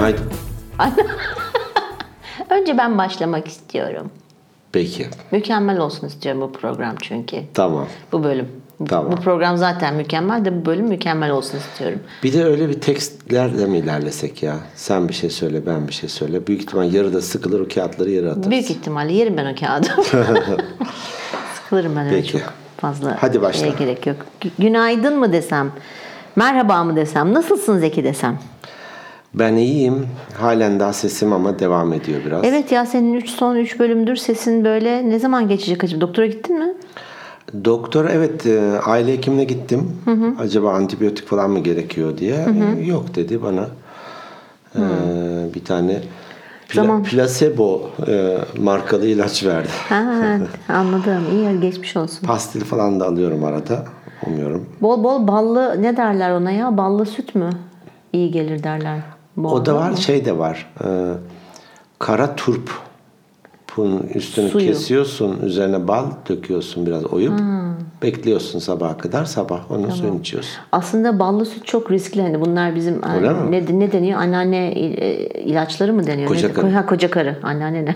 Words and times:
Günaydın. 0.00 0.24
Önce 2.50 2.78
ben 2.78 2.98
başlamak 2.98 3.48
istiyorum. 3.48 4.10
Peki. 4.72 5.06
Mükemmel 5.32 5.78
olsun 5.78 6.06
istiyorum 6.06 6.40
bu 6.40 6.52
program 6.52 6.94
çünkü. 7.02 7.36
Tamam. 7.54 7.86
Bu 8.12 8.24
bölüm. 8.24 8.48
Tamam. 8.88 9.12
Bu 9.12 9.16
program 9.16 9.56
zaten 9.56 9.94
mükemmel 9.94 10.44
de 10.44 10.60
bu 10.60 10.66
bölüm 10.66 10.86
mükemmel 10.86 11.30
olsun 11.30 11.58
istiyorum. 11.58 11.98
Bir 12.22 12.32
de 12.32 12.44
öyle 12.44 12.68
bir 12.68 12.80
tekstlerle 12.80 13.66
mi 13.66 13.78
ilerlesek 13.78 14.42
ya? 14.42 14.56
Sen 14.74 15.08
bir 15.08 15.14
şey 15.14 15.30
söyle, 15.30 15.66
ben 15.66 15.88
bir 15.88 15.92
şey 15.92 16.08
söyle. 16.08 16.46
Büyük 16.46 16.62
ihtimal 16.62 16.92
yarıda 16.94 17.20
sıkılır 17.20 17.60
o 17.60 17.68
kağıtları 17.74 18.10
yere 18.10 18.30
atarız. 18.30 18.50
Büyük 18.50 18.70
ihtimalle 18.70 19.12
yerim 19.12 19.36
ben 19.36 19.52
o 19.52 19.56
kağıdı. 19.60 19.86
Sıkılırım 21.54 21.96
ben 21.96 22.06
öyle 22.06 22.16
Peki. 22.16 22.32
çok 22.32 22.52
fazla. 22.76 23.16
Hadi 23.20 23.42
başla. 23.42 23.60
şeye 23.60 23.74
gerek 23.78 24.06
yok. 24.06 24.16
Gü- 24.42 24.50
Günaydın 24.58 25.18
mı 25.18 25.32
desem? 25.32 25.72
Merhaba 26.36 26.84
mı 26.84 26.96
desem? 26.96 27.34
Nasılsın 27.34 27.78
Zeki 27.78 28.04
desem? 28.04 28.38
Ben 29.34 29.56
iyiyim. 29.56 30.06
Halen 30.38 30.80
daha 30.80 30.92
sesim 30.92 31.32
ama 31.32 31.58
devam 31.58 31.92
ediyor 31.92 32.20
biraz. 32.26 32.44
Evet 32.44 32.72
ya 32.72 32.86
senin 32.86 33.14
üç, 33.14 33.30
son 33.30 33.56
3 33.56 33.78
bölümdür 33.80 34.16
sesin 34.16 34.64
böyle 34.64 35.10
ne 35.10 35.18
zaman 35.18 35.48
geçecek 35.48 35.84
acaba? 35.84 36.00
Doktora 36.00 36.26
gittin 36.26 36.58
mi? 36.58 36.72
Doktor 37.64 38.04
evet 38.04 38.46
e, 38.46 38.80
aile 38.84 39.12
hekimine 39.12 39.44
gittim. 39.44 39.96
Acaba 40.40 40.72
antibiyotik 40.72 41.26
falan 41.28 41.50
mı 41.50 41.58
gerekiyor 41.58 42.18
diye. 42.18 42.36
E, 42.80 42.84
Yok 42.86 43.14
dedi 43.14 43.42
bana. 43.42 43.68
E, 44.76 44.80
bir 45.54 45.64
tane 45.64 45.92
pla- 46.68 46.74
Zaman- 46.74 47.02
placebo 47.02 47.90
e, 48.08 48.36
markalı 48.58 49.06
ilaç 49.06 49.44
verdi. 49.44 49.68
Ha, 49.88 50.04
anladım. 50.68 51.22
İyi 51.32 51.60
geçmiş 51.60 51.96
olsun. 51.96 52.26
Pastil 52.26 52.60
falan 52.64 53.00
da 53.00 53.06
alıyorum 53.06 53.44
arada. 53.44 53.84
Umuyorum. 54.26 54.68
Bol 54.82 55.04
bol 55.04 55.26
ballı 55.28 55.82
ne 55.82 55.96
derler 55.96 56.30
ona 56.30 56.50
ya? 56.50 56.76
Ballı 56.76 57.06
süt 57.06 57.34
mü? 57.34 57.50
İyi 58.12 58.30
gelir 58.30 58.62
derler. 58.62 58.98
O 59.48 59.66
da 59.66 59.74
var, 59.74 59.90
mu? 59.90 59.96
şey 59.96 60.24
de 60.24 60.38
var. 60.38 60.72
E, 60.84 60.88
kara 61.98 62.36
turp. 62.36 62.70
Bunun 63.76 64.00
üstünü 64.14 64.48
Suyu. 64.48 64.66
kesiyorsun, 64.66 65.38
üzerine 65.42 65.88
bal 65.88 66.04
döküyorsun 66.28 66.86
biraz 66.86 67.04
oyup. 67.04 67.40
Bekliyorsun 68.02 68.58
sabaha 68.58 68.98
kadar. 68.98 69.24
Sabah 69.24 69.70
onun 69.70 69.90
suyunu 69.90 70.18
içiyorsun. 70.20 70.50
Aslında 70.72 71.18
ballı 71.18 71.46
süt 71.46 71.66
çok 71.66 71.90
riskli. 71.90 72.22
Hani 72.22 72.40
bunlar 72.40 72.74
bizim 72.74 73.00
Öyle 73.16 73.30
mi? 73.30 73.50
ne, 73.50 73.78
ne 73.80 73.92
deniyor? 73.92 74.20
Anneanne 74.20 74.72
il- 74.72 74.98
e, 75.02 75.14
ilaçları 75.40 75.92
mı 75.92 76.06
deniyor? 76.06 76.28
Koca 76.28 76.48
Ne- 76.48 76.54
karı. 76.54 76.70
Ha, 76.70 76.86
koca 76.86 77.10
karı. 77.10 77.36
Anneanne 77.42 77.84
ne? 77.84 77.94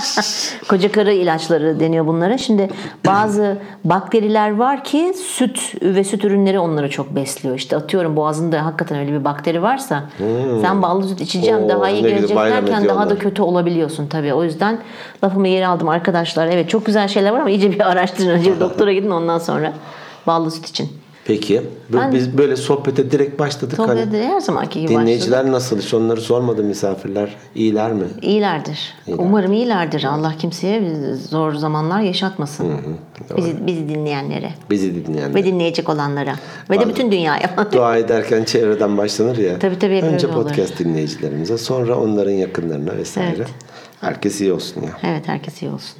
koca 0.68 0.92
karı 0.92 1.12
ilaçları 1.12 1.80
deniyor 1.80 2.06
bunlara. 2.06 2.38
Şimdi 2.38 2.68
bazı 3.06 3.58
bakteriler 3.84 4.56
var 4.56 4.84
ki 4.84 5.14
süt 5.38 5.74
ve 5.82 6.04
süt 6.04 6.24
ürünleri 6.24 6.58
onları 6.58 6.90
çok 6.90 7.16
besliyor. 7.16 7.56
İşte 7.56 7.76
atıyorum 7.76 8.16
boğazında 8.16 8.64
hakikaten 8.64 8.98
öyle 8.98 9.12
bir 9.12 9.24
bakteri 9.24 9.62
varsa 9.62 10.02
sen 10.62 10.82
ballı 10.82 11.08
süt 11.08 11.20
içeceğim 11.20 11.64
Oo, 11.64 11.68
daha 11.68 11.90
iyi 11.90 12.02
ne 12.02 12.08
gelecek 12.10 12.36
derken 12.36 12.88
daha 12.88 13.10
da 13.10 13.18
kötü 13.18 13.42
olabiliyorsun 13.42 14.06
tabii. 14.06 14.34
O 14.34 14.44
yüzden 14.44 14.78
lafımı 15.24 15.48
geri 15.48 15.66
aldım 15.66 15.88
arkadaşlar. 15.88 16.46
Evet 16.46 16.68
çok 16.70 16.86
güzel 16.86 17.08
şeyler 17.08 17.30
var 17.30 17.40
ama 17.40 17.50
iyice 17.50 17.72
bir 17.72 17.90
araştırın. 17.90 18.28
Önce 18.30 18.60
doktora 18.60 18.92
gidin 18.92 19.10
ondan 19.10 19.25
sonra 19.38 19.72
ballı 20.26 20.50
süt 20.50 20.66
için. 20.68 20.88
Peki. 21.24 21.62
Bu- 21.92 21.96
Ben- 21.96 22.12
Biz 22.12 22.38
böyle 22.38 22.56
sohbete 22.56 23.10
direkt 23.10 23.38
başladık. 23.38 23.76
Tabii 23.76 23.98
Hani 24.00 24.18
her 24.22 24.40
zamanki 24.40 24.80
gibi 24.80 24.92
dinleyiciler 24.92 25.52
nasıl? 25.52 25.78
Hiç 25.80 25.94
onları 25.94 26.20
sormadı 26.20 26.62
misafirler. 26.64 27.36
İyiler 27.54 27.92
mi? 27.92 28.04
İyilerdir. 28.22 28.94
Umarım 29.18 29.52
iyilerdir. 29.52 30.04
Allah 30.04 30.34
kimseye 30.38 30.82
zor 31.14 31.54
zamanlar 31.54 32.00
yaşatmasın. 32.00 32.66
Bizi, 33.36 33.66
bizi 33.66 33.88
dinleyenlere 33.88 34.50
Bizi 34.70 35.06
dinleyenler. 35.06 35.34
ve 35.34 35.44
dinleyecek 35.44 35.88
olanlara 35.88 36.34
ve 36.70 36.80
de 36.80 36.88
bütün 36.88 37.12
dünyaya. 37.12 37.50
Dua 37.72 37.96
ederken 37.96 38.44
çevreden 38.44 38.98
başlanır 38.98 39.36
ya. 39.36 39.58
Tabii, 39.58 39.78
tabii, 39.78 39.94
Önce 40.02 40.26
öyle 40.26 40.36
olur. 40.38 40.44
podcast 40.44 40.78
dinleyicilerimize 40.78 41.58
sonra 41.58 41.98
onların 42.00 42.32
yakınlarına 42.32 42.96
vesaire. 42.96 43.34
Evet. 43.36 43.48
Herkes 44.00 44.40
iyi 44.40 44.52
olsun 44.52 44.82
ya. 44.82 44.90
evet 45.10 45.28
herkes 45.28 45.62
iyi 45.62 45.70
olsun. 45.70 45.96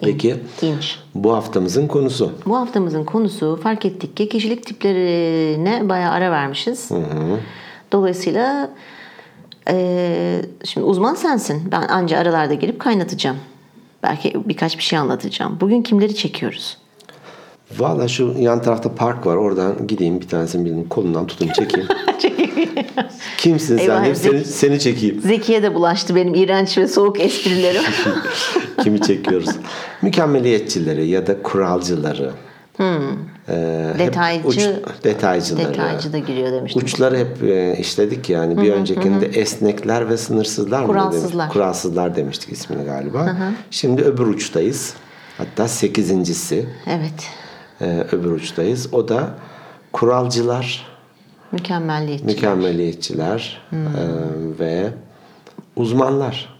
Peki 0.00 0.36
İnç. 0.62 0.98
bu 1.14 1.34
haftamızın 1.34 1.86
konusu. 1.88 2.32
Bu 2.46 2.56
haftamızın 2.56 3.04
konusu 3.04 3.60
fark 3.62 3.84
ettik 3.84 4.16
ki 4.16 4.28
kişilik 4.28 4.66
tiplerine 4.66 5.88
bayağı 5.88 6.12
ara 6.12 6.30
vermişiz. 6.30 6.90
Dolayısıyla 7.92 8.70
eee, 9.70 10.42
şimdi 10.64 10.86
uzman 10.86 11.14
sensin. 11.14 11.62
Ben 11.72 11.82
anca 11.88 12.18
aralarda 12.18 12.54
girip 12.54 12.80
kaynatacağım. 12.80 13.36
Belki 14.02 14.32
birkaç 14.48 14.78
bir 14.78 14.82
şey 14.82 14.98
anlatacağım. 14.98 15.58
Bugün 15.60 15.82
kimleri 15.82 16.14
çekiyoruz? 16.14 16.76
Valla 17.76 18.08
şu 18.08 18.34
yan 18.38 18.62
tarafta 18.62 18.94
park 18.94 19.26
var. 19.26 19.36
Oradan 19.36 19.86
gideyim 19.86 20.20
bir 20.20 20.28
tanesini 20.28 20.64
birinin 20.64 20.84
kolundan 20.84 21.26
tutayım 21.26 21.52
çekeyim. 21.58 21.88
Kimsin 23.38 23.76
sen? 23.76 23.82
Eyvah, 23.84 24.04
Hep 24.04 24.16
seni, 24.16 24.44
seni 24.44 24.80
çekeyim. 24.80 25.20
Zekiye 25.20 25.62
de 25.62 25.74
bulaştı 25.74 26.14
benim 26.14 26.34
iğrenç 26.34 26.78
ve 26.78 26.88
soğuk 26.88 27.20
esprilerim. 27.20 27.82
Kimi 28.82 29.00
çekiyoruz? 29.00 29.48
Mükemmeliyetçileri 30.02 31.06
ya 31.08 31.26
da 31.26 31.42
kuralcıları. 31.42 32.30
Ee, 32.80 33.92
hep 33.96 34.14
Detaycı- 34.14 34.46
uç- 34.46 35.04
detaycıları. 35.04 35.68
Detaycı 35.68 36.12
da 36.12 36.18
giriyor 36.18 36.52
demiştim. 36.52 36.82
Uçları 36.82 37.16
hep 37.18 37.42
e, 37.42 37.76
işledik 37.78 38.30
yani. 38.30 38.62
Bir 38.62 38.72
öncekinde 38.72 39.26
esnekler 39.26 40.08
ve 40.08 40.16
sınırsızlar 40.16 40.80
mı? 40.80 40.86
Kuralsızlar. 40.86 41.32
demiş- 41.44 41.52
Kuralsızlar 41.52 42.16
demiştik 42.16 42.52
ismini 42.52 42.84
galiba. 42.84 43.36
Şimdi 43.70 44.02
öbür 44.02 44.26
uçtayız. 44.26 44.94
Hatta 45.38 45.68
sekizincisi 45.68 46.66
Evet. 46.86 47.30
E, 47.80 48.06
öbür 48.12 48.30
uçtayız. 48.30 48.94
O 48.94 49.08
da 49.08 49.30
kuralcılar, 49.92 50.86
Mükemmelliyetçi. 51.52 52.24
mükemmeliyetçiler 52.26 53.60
e, 53.72 53.76
ve 54.58 54.90
uzmanlar. 55.76 56.58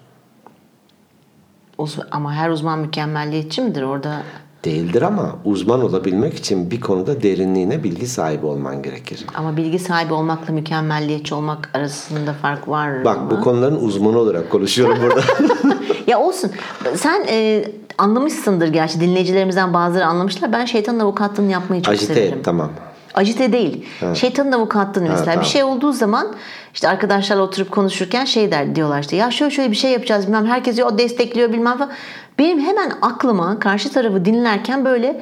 Uz- 1.78 1.98
ama 2.10 2.32
her 2.34 2.50
uzman 2.50 2.78
mükemmelliyetçi 2.78 3.60
midir 3.62 3.82
orada? 3.82 4.22
Değildir 4.64 5.02
ama 5.02 5.36
uzman 5.44 5.82
olabilmek 5.82 6.34
için 6.34 6.70
bir 6.70 6.80
konuda 6.80 7.22
derinliğine 7.22 7.84
bilgi 7.84 8.06
sahibi 8.06 8.46
olman 8.46 8.82
gerekir. 8.82 9.26
Ama 9.34 9.56
bilgi 9.56 9.78
sahibi 9.78 10.12
olmakla 10.12 10.52
mükemmelliyetçi 10.54 11.34
olmak 11.34 11.70
arasında 11.74 12.32
fark 12.32 12.68
var 12.68 12.88
mı? 12.90 13.04
Bak 13.04 13.30
bu 13.30 13.40
konuların 13.40 13.84
uzmanı 13.84 14.18
olarak 14.18 14.50
konuşuyorum 14.50 14.98
burada. 15.02 15.20
Ya 16.08 16.20
olsun. 16.20 16.50
Sen 16.94 17.24
e, 17.28 17.64
anlamışsındır 17.98 18.69
gerçi. 18.69 19.00
Dinleyicilerimizden 19.00 19.74
bazıları 19.74 20.06
anlamışlar. 20.06 20.52
Ben 20.52 20.64
şeytanın 20.64 21.00
avukatlığını 21.00 21.52
yapmayı 21.52 21.82
çok 21.82 21.94
Ajite 21.94 22.14
severim. 22.14 22.41
tamam. 22.44 22.70
Acite 23.14 23.52
değil. 23.52 23.86
Şeytanın 24.14 24.52
avukatlığını 24.52 25.08
mesela. 25.08 25.24
tamam. 25.24 25.41
Bir 25.41 25.47
şey 25.47 25.62
olduğu 25.62 25.92
zaman 25.92 26.34
işte 26.74 26.88
arkadaşlarla 26.88 27.42
oturup 27.42 27.70
konuşurken 27.70 28.24
şey 28.24 28.50
der 28.50 28.74
diyorlar 28.76 29.00
işte 29.00 29.16
ya 29.16 29.30
şöyle 29.30 29.50
şöyle 29.50 29.70
bir 29.70 29.76
şey 29.76 29.91
yapacağız 29.91 30.26
bilmem 30.26 30.47
herkes 30.47 30.76
diyor, 30.76 30.88
o 30.92 30.98
destekliyor 30.98 31.52
bilmem 31.52 31.78
falan. 31.78 31.91
Benim 32.38 32.60
hemen 32.60 32.92
aklıma 33.02 33.58
karşı 33.58 33.92
tarafı 33.92 34.24
dinlerken 34.24 34.84
böyle 34.84 35.20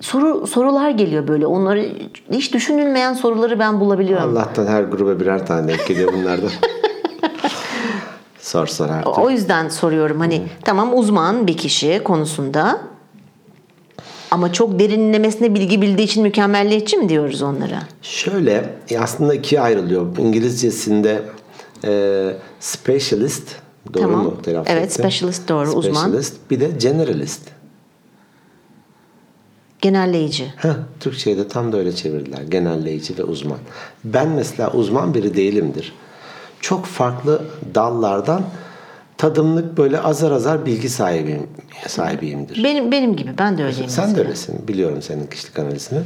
soru 0.00 0.46
sorular 0.46 0.90
geliyor 0.90 1.28
böyle. 1.28 1.46
Onları 1.46 1.88
hiç 2.32 2.54
düşünülmeyen 2.54 3.12
soruları 3.12 3.58
ben 3.58 3.80
bulabiliyorum. 3.80 4.36
Allah'tan 4.36 4.66
her 4.66 4.82
gruba 4.82 5.20
birer 5.20 5.46
tane 5.46 5.68
denk 5.68 5.86
geliyor 5.86 6.12
bunlardan. 6.12 6.50
sor 8.44 8.88
artık. 8.88 9.18
O 9.18 9.30
yüzden 9.30 9.68
soruyorum 9.68 10.20
hani 10.20 10.42
tamam 10.64 10.98
uzman 10.98 11.46
bir 11.46 11.56
kişi 11.56 12.00
konusunda 12.04 12.80
ama 14.30 14.52
çok 14.52 14.78
derinlemesine 14.78 15.54
bilgi 15.54 15.82
bildiği 15.82 16.02
için 16.04 16.22
mükemmelliyetçi 16.22 16.96
mi 16.96 17.08
diyoruz 17.08 17.42
onlara? 17.42 17.82
Şöyle 18.02 18.74
e, 18.90 18.98
aslında 18.98 19.34
ikiye 19.34 19.60
ayrılıyor. 19.60 20.18
İngilizcesinde 20.18 21.22
e, 21.84 22.30
specialist 22.60 23.48
doğru 23.94 24.02
Tamam. 24.02 24.24
mu 24.24 24.42
telaffuz 24.42 24.72
Evet, 24.72 24.84
ettim? 24.84 25.04
specialist 25.04 25.48
doğru, 25.48 25.70
uzman. 25.70 26.02
Specialist, 26.02 26.36
bir 26.50 26.60
de 26.60 26.70
generalist. 26.78 27.42
Genelleyici. 29.80 30.52
Heh, 30.56 30.68
Türkçe'ye 31.00 31.36
de 31.36 31.48
tam 31.48 31.72
da 31.72 31.76
öyle 31.76 31.94
çevirdiler. 31.94 32.42
Genelleyici 32.42 33.18
ve 33.18 33.24
uzman. 33.24 33.58
Ben 34.04 34.28
mesela 34.28 34.72
uzman 34.72 35.14
biri 35.14 35.36
değilimdir. 35.36 35.92
Çok 36.64 36.84
farklı 36.86 37.42
dallardan 37.74 38.42
tadımlık 39.18 39.78
böyle 39.78 40.00
azar 40.00 40.30
azar 40.30 40.66
bilgi 40.66 40.88
sahibiyim, 40.88 41.46
sahibiyimdir. 41.86 42.64
Benim 42.64 42.92
benim 42.92 43.16
gibi 43.16 43.30
ben 43.38 43.58
de 43.58 43.64
öyleyim. 43.64 43.88
Sen 43.88 44.04
de 44.04 44.08
mesela. 44.08 44.24
öylesin. 44.24 44.68
Biliyorum 44.68 45.02
senin 45.02 45.26
kişilik 45.26 45.58
analizini. 45.58 46.00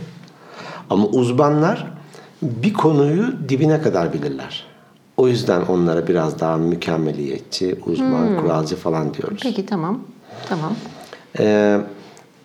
Ama 0.90 1.06
uzmanlar 1.06 1.86
bir 2.42 2.72
konuyu 2.72 3.48
dibine 3.48 3.82
kadar 3.82 4.12
bilirler. 4.12 4.66
O 5.16 5.28
yüzden 5.28 5.60
onlara 5.62 6.06
biraz 6.08 6.40
daha 6.40 6.56
mükemmeliyetçi, 6.56 7.78
uzman, 7.86 8.26
Hmm. 8.28 8.40
kuralcı 8.40 8.76
falan 8.76 9.14
diyoruz. 9.14 9.40
Peki 9.42 9.66
tamam. 9.66 10.00
Tamam. 10.48 10.72
Ee, 11.38 11.80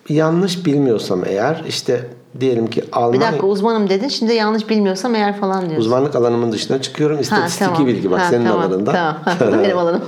yanlış 0.08 0.66
bilmiyorsam 0.66 1.22
eğer 1.26 1.64
işte 1.68 2.10
diyelim 2.40 2.66
ki 2.66 2.82
Bir 2.82 2.88
Almanya 2.92 3.20
dakika 3.22 3.46
uzmanım 3.46 3.88
dedin. 3.90 4.08
Şimdi 4.08 4.32
yanlış 4.34 4.68
bilmiyorsam 4.68 5.14
eğer 5.14 5.36
falan 5.40 5.60
diyorsun. 5.60 5.80
uzmanlık 5.80 6.16
alanımın 6.16 6.52
dışına 6.52 6.82
çıkıyorum. 6.82 7.20
İstatistiki 7.20 7.70
tamam. 7.70 7.86
bilgi 7.86 8.10
bak 8.10 8.20
Ha, 8.20 8.28
senin 8.30 8.44
tamam, 8.46 8.60
alanında. 8.60 8.92
Tamam. 9.38 9.62
Benim 9.64 9.78
alanımda. 9.78 10.04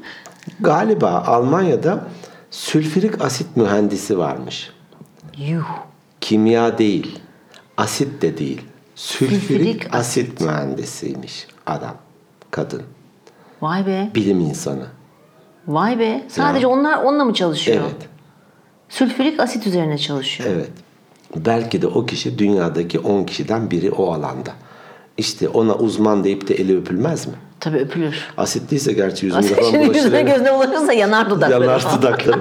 Galiba 0.60 1.24
Almanya'da 1.26 2.04
sülfürik 2.50 3.24
asit 3.24 3.56
mühendisi 3.56 4.18
varmış. 4.18 4.70
Yuh. 5.38 5.64
Kimya 6.20 6.78
değil, 6.78 7.18
asit 7.76 8.22
de 8.22 8.38
değil. 8.38 8.62
Sülfürik, 8.94 9.42
Sülfürik 9.42 9.94
asit 9.94 10.40
mühendisiymiş 10.40 11.46
adam, 11.66 11.94
kadın. 12.50 12.82
Vay 13.62 13.86
be. 13.86 14.10
Bilim 14.14 14.40
insanı. 14.40 14.86
Vay 15.66 15.98
be. 15.98 16.24
Sadece 16.28 16.66
onlar 16.66 17.02
onunla 17.04 17.24
mı 17.24 17.34
çalışıyor? 17.34 17.82
Evet. 17.84 18.08
Sülfürik 18.92 19.40
asit 19.40 19.66
üzerine 19.66 19.98
çalışıyor. 19.98 20.50
Evet. 20.52 20.70
Belki 21.36 21.82
de 21.82 21.86
o 21.86 22.06
kişi 22.06 22.38
dünyadaki 22.38 22.98
10 22.98 23.24
kişiden 23.24 23.70
biri 23.70 23.90
o 23.90 24.12
alanda. 24.12 24.50
İşte 25.18 25.48
ona 25.48 25.74
uzman 25.74 26.24
deyip 26.24 26.48
de 26.48 26.54
eli 26.54 26.78
öpülmez 26.78 27.26
mi? 27.26 27.32
Tabii 27.60 27.78
öpülür. 27.78 28.28
Asitliyse 28.36 28.92
gerçi 28.92 29.26
yüzünde 29.26 29.46
falan 29.46 29.70
Şimdi 29.70 29.96
yüzüne 29.96 30.12
bulaşır. 30.12 30.26
gözüne 30.26 30.54
bulaşırsa 30.54 30.92
yanar 30.92 31.30
dudakları. 31.30 31.64
Yanar 31.64 31.86
dudakları. 31.96 32.40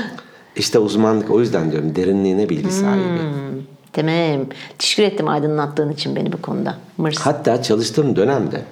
işte 0.56 0.78
uzmanlık 0.78 1.30
o 1.30 1.40
yüzden 1.40 1.72
diyorum 1.72 1.96
derinliğine 1.96 2.48
bilgi 2.48 2.70
sahibi. 2.70 3.02
Tamam. 3.92 4.46
Teşekkür 4.78 5.02
ettim 5.02 5.28
aydınlattığın 5.28 5.92
için 5.92 6.16
beni 6.16 6.32
bu 6.32 6.42
konuda. 6.42 6.76
Mırs. 6.98 7.18
Hatta 7.18 7.62
çalıştığım 7.62 8.16
dönemde 8.16 8.62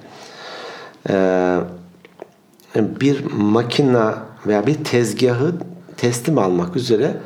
bir 2.75 3.23
makina 3.31 4.17
veya 4.47 4.67
bir 4.67 4.83
tezgahı 4.83 5.53
teslim 6.01 6.37
almak 6.37 6.75
üzere 6.75 7.17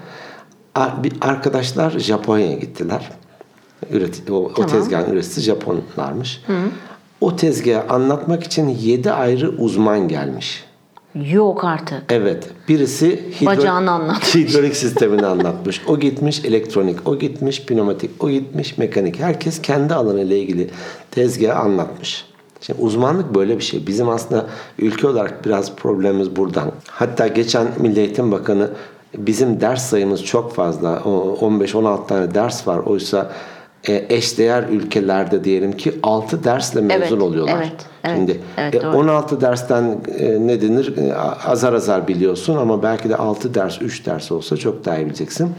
arkadaşlar 1.22 2.00
Japonya'ya 2.00 2.57
gittiler. 2.57 3.10
Üreti, 3.92 4.33
o, 4.33 4.36
o 4.36 4.54
Tamam. 4.54 4.69
tezgahın 4.72 5.12
üreticisi 5.13 5.42
Japonlarmış. 5.42 6.42
O 7.22 7.36
tezgahı 7.36 7.89
anlatmak 7.89 8.44
için 8.44 8.69
7 8.69 9.12
ayrı 9.12 9.50
uzman 9.50 10.07
gelmiş. 10.07 10.63
Yok 11.31 11.63
artık. 11.63 12.04
Evet. 12.10 12.48
Birisi 12.68 13.24
hidro- 13.39 13.45
Bacağını 13.45 13.92
anlatmış. 13.92 14.36
hidrolik 14.36 14.75
sistemini 14.75 15.25
anlatmış. 15.25 15.81
O 15.88 16.00
gitmiş 16.00 16.45
elektronik, 16.45 17.07
o 17.07 17.19
gitmiş 17.19 17.66
pneumatik, 17.66 18.24
o 18.24 18.30
gitmiş 18.30 18.78
mekanik. 18.78 19.19
Herkes 19.19 19.62
kendi 19.62 19.94
alanıyla 19.94 20.36
ilgili 20.36 20.69
tezgahı 21.12 21.60
anlatmış. 21.60 22.25
Şimdi 22.66 22.82
uzmanlık 22.82 23.36
böyle 23.36 23.58
bir 23.58 23.64
şey. 23.64 23.88
Bizim 23.88 24.10
aslında 24.10 24.46
ülke 24.80 25.08
olarak 25.08 25.46
biraz 25.46 25.76
problemimiz 25.76 26.36
buradan. 26.36 26.72
Hatta 26.88 27.28
geçen 27.28 27.68
Milli 27.80 28.00
Eğitim 28.00 28.32
Bakanı 28.32 28.70
bizim 29.18 29.62
ders 29.62 29.90
sayımız 29.90 30.24
çok 30.24 30.56
fazla. 30.56 31.02
O 31.06 31.38
15-16 31.42 32.08
tane 32.08 32.36
ders 32.36 32.68
var. 32.68 32.78
Oysa 32.78 33.32
e, 33.88 34.06
eşdeğer 34.10 34.64
ülkelerde 34.64 35.44
diyelim 35.44 35.72
ki 35.72 36.00
6 36.04 36.44
dersle 36.44 36.82
mezun 36.82 37.02
Evet, 37.02 37.12
oluyorlar. 37.12 37.58
evet, 37.58 37.86
evet, 38.04 38.18
Şimdi 38.18 38.42
evet, 38.58 38.76
e, 38.76 38.82
doğru. 38.82 38.98
16 38.98 39.42
dersten 39.42 39.98
e, 40.18 40.48
ne 40.48 40.62
denir? 40.62 40.94
Azar 41.46 41.74
azar 41.74 42.08
biliyorsun 42.08 42.58
ama 42.58 42.84
belki 42.84 43.10
de 43.10 43.16
6 43.16 43.54
ders, 43.54 43.82
3 43.82 44.06
ders 44.06 44.32
olsa 44.32 44.58
çok 44.58 44.86
daha 44.86 44.98
iyi 44.98 45.06
bileceksin. 45.06 45.50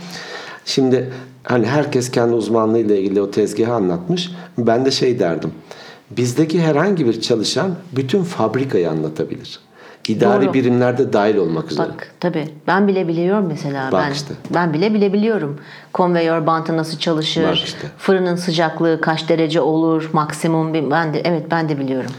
Şimdi 0.64 1.10
hani 1.42 1.66
herkes 1.66 2.10
kendi 2.10 2.34
uzmanlığıyla 2.34 2.96
ilgili 2.96 3.20
o 3.20 3.30
tezgahı 3.30 3.72
anlatmış. 3.72 4.30
Ben 4.58 4.84
de 4.84 4.90
şey 4.90 5.18
derdim. 5.18 5.52
Bizdeki 6.10 6.62
herhangi 6.62 7.06
bir 7.06 7.20
çalışan 7.20 7.74
bütün 7.92 8.22
fabrikayı 8.22 8.90
anlatabilir. 8.90 9.60
İdari 10.08 10.44
Doğru. 10.44 10.54
birimlerde 10.54 11.12
dahil 11.12 11.36
olmak 11.36 11.72
üzere. 11.72 11.88
Bak 11.88 12.12
tabii 12.20 12.48
ben 12.66 12.88
bile 12.88 13.08
biliyorum 13.08 13.46
mesela. 13.48 13.92
Bak 13.92 14.04
ben, 14.06 14.12
işte. 14.12 14.34
ben 14.54 14.72
bile 14.72 14.94
bilebiliyorum. 14.94 15.60
Konveyör 15.92 16.46
bantı 16.46 16.76
nasıl 16.76 16.98
çalışır? 16.98 17.44
Bak 17.44 17.56
işte. 17.56 17.88
Fırının 17.98 18.36
sıcaklığı 18.36 19.00
kaç 19.00 19.28
derece 19.28 19.60
olur? 19.60 20.10
Maksimum 20.12 20.74
bir, 20.74 20.90
ben 20.90 21.14
de 21.14 21.20
evet 21.24 21.46
ben 21.50 21.68
de 21.68 21.78
biliyorum. 21.78 22.10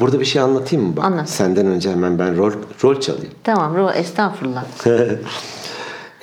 Burada 0.00 0.20
bir 0.20 0.24
şey 0.24 0.42
anlatayım 0.42 0.86
mı? 0.86 0.96
Bak, 0.96 1.04
Anlat. 1.04 1.28
Senden 1.28 1.66
önce 1.66 1.90
hemen 1.90 2.18
ben 2.18 2.36
rol, 2.36 2.52
rol 2.84 3.00
çalayım. 3.00 3.32
Tamam 3.44 3.76
Ro 3.76 3.90
estağfurullah. 3.90 4.64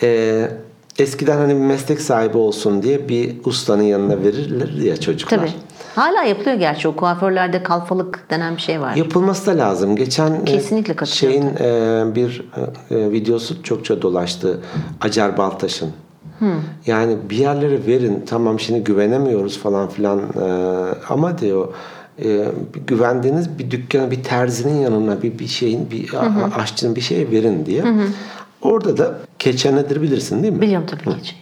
Ee, 0.03 0.51
eskiden 0.99 1.37
hani 1.37 1.53
bir 1.53 1.59
meslek 1.59 2.01
sahibi 2.01 2.37
olsun 2.37 2.83
diye 2.83 3.09
bir 3.09 3.35
ustanın 3.45 3.83
yanına 3.83 4.23
verirler 4.23 4.67
ya 4.69 4.97
çocuklar. 4.97 5.37
Tabii. 5.37 5.51
Hala 5.95 6.23
yapılıyor 6.23 6.55
gerçi 6.55 6.87
o 6.87 6.95
kuaförlerde 6.95 7.63
kalfalık 7.63 8.25
denen 8.29 8.55
bir 8.55 8.61
şey 8.61 8.81
var. 8.81 8.95
Yapılması 8.95 9.45
da 9.45 9.57
lazım. 9.57 9.95
Geçen 9.95 10.33
e, 10.33 10.45
Kesinlikle 10.45 11.05
şeyin 11.05 11.43
e, 11.59 12.03
bir 12.15 12.45
e, 12.91 13.11
videosu 13.11 13.63
çokça 13.63 14.01
dolaştı. 14.01 14.59
Acar 15.01 15.37
Baltaş'ın. 15.37 15.89
Yani 16.85 17.17
bir 17.29 17.37
yerlere 17.37 17.85
verin. 17.87 18.23
Tamam 18.27 18.59
şimdi 18.59 18.83
güvenemiyoruz 18.83 19.57
falan 19.59 19.89
filan 19.89 20.19
e, 20.19 20.45
ama 21.09 21.37
diyor 21.37 21.67
e, 22.23 22.45
güvendiğiniz 22.87 23.59
bir 23.59 23.71
dükkana 23.71 24.11
bir 24.11 24.23
terzinin 24.23 24.81
yanına 24.81 25.21
bir 25.21 25.39
bir 25.39 25.47
şeyin 25.47 25.91
bir 25.91 26.13
a- 26.13 26.55
aşçının 26.61 26.95
bir 26.95 27.01
şey 27.01 27.31
verin 27.31 27.65
diye. 27.65 27.83
Orada 28.61 28.97
da 28.97 29.15
keçe 29.39 29.75
nedir 29.75 30.01
bilirsin 30.01 30.43
değil 30.43 30.53
mi? 30.53 30.61
Biliyorum 30.61 30.87
tabii 30.89 31.21
ki. 31.21 31.35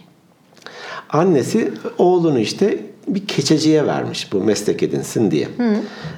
Annesi 1.12 1.72
oğlunu 1.98 2.38
işte 2.38 2.78
bir 3.08 3.26
keçeciye 3.26 3.86
vermiş 3.86 4.32
bu 4.32 4.40
meslek 4.44 4.82
edinsin 4.82 5.30
diye. 5.30 5.48